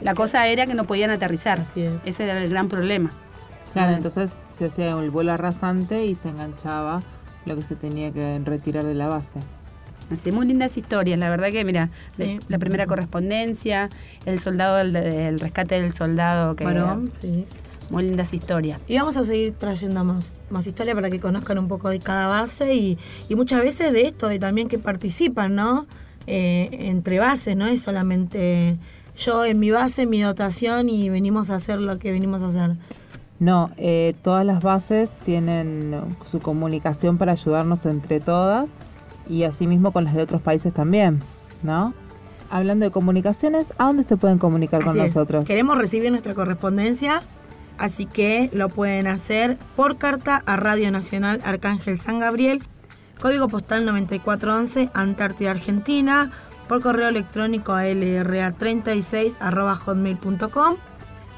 [0.00, 1.60] La que- cosa era que no podían aterrizar.
[1.60, 2.06] Así es.
[2.06, 3.12] Ese era el gran problema.
[3.74, 3.96] Claro, Mm.
[3.96, 7.02] entonces se hacía el vuelo arrasante y se enganchaba
[7.44, 9.40] lo que se tenía que retirar de la base.
[10.14, 12.22] Así, muy lindas historias, la verdad que, mira, Sí.
[12.24, 13.90] de- la primera correspondencia,
[14.26, 17.44] el soldado, el, el rescate del soldado, que Varón, sí.
[17.90, 18.82] muy lindas historias.
[18.88, 22.26] Y vamos a seguir trayendo más, más historia para que conozcan un poco de cada
[22.28, 22.98] base y,
[23.28, 25.86] y muchas veces de esto, de también que participan, ¿no?
[26.26, 28.78] Eh, entre bases, no es solamente
[29.16, 32.76] yo en mi base, mi dotación y venimos a hacer lo que venimos a hacer.
[33.40, 35.94] No, eh, todas las bases tienen
[36.30, 38.66] su comunicación para ayudarnos entre todas
[39.28, 41.20] y asimismo con las de otros países también,
[41.62, 41.94] ¿no?
[42.50, 45.14] Hablando de comunicaciones, ¿a dónde se pueden comunicar con es.
[45.14, 45.44] nosotros?
[45.46, 47.22] Queremos recibir nuestra correspondencia,
[47.78, 52.62] así que lo pueden hacer por carta a Radio Nacional Arcángel San Gabriel,
[53.20, 56.30] código postal 9411, Antártida, Argentina,
[56.68, 59.36] por correo electrónico a lra36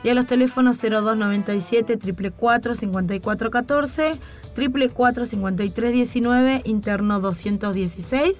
[0.02, 4.20] y a los teléfonos 0297 444 5414
[4.56, 8.36] 444 5319 interno 216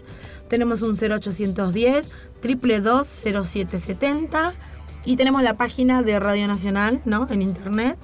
[0.49, 2.09] tenemos un 0810
[2.43, 4.55] 222 0770
[5.05, 7.27] y tenemos la página de Radio Nacional ¿no?
[7.31, 7.99] en internet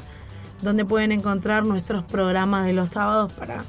[0.61, 3.65] donde pueden encontrar nuestros programas de los sábados para,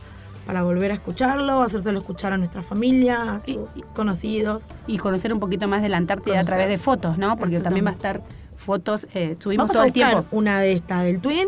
[0.46, 4.62] para volver a escucharlo, hacérselo escuchar a nuestra familia, a sus y- conocidos.
[4.86, 7.36] Y conocer un poquito más de la Antártida a través de fotos, ¿no?
[7.38, 8.22] Porque también va a estar
[8.56, 10.26] fotos, eh, subimos Vamos todo a el tiempo.
[10.30, 11.48] una de estas del Twin,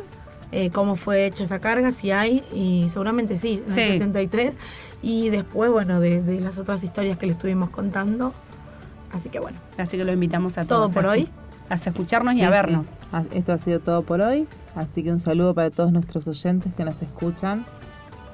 [0.51, 3.79] eh, cómo fue hecha esa carga, si hay, y seguramente sí, en Sí.
[3.81, 4.57] el 73.
[5.01, 8.33] Y después, bueno, de, de las otras historias que le estuvimos contando.
[9.11, 10.91] Así que bueno, Así que lo invitamos a Todo todos.
[10.93, 11.29] por a- hoy.
[11.69, 12.51] A escucharnos y Sí, a sí.
[12.51, 12.89] vernos.
[13.11, 16.71] Ah, Esto ha sido todo por hoy, así que un saludo para todos nuestros oyentes
[16.75, 17.65] que nos escuchan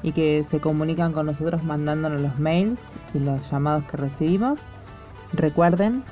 [0.03, 2.82] y que se comunican con nosotros mandándonos los mails
[3.14, 4.59] y los llamados que recibimos.
[5.34, 6.03] Recuerden,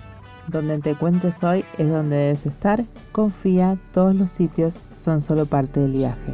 [0.48, 2.86] donde te encuentres hoy es donde debes estar.
[3.12, 6.34] Confía, todos los sitios son solo parte del viaje.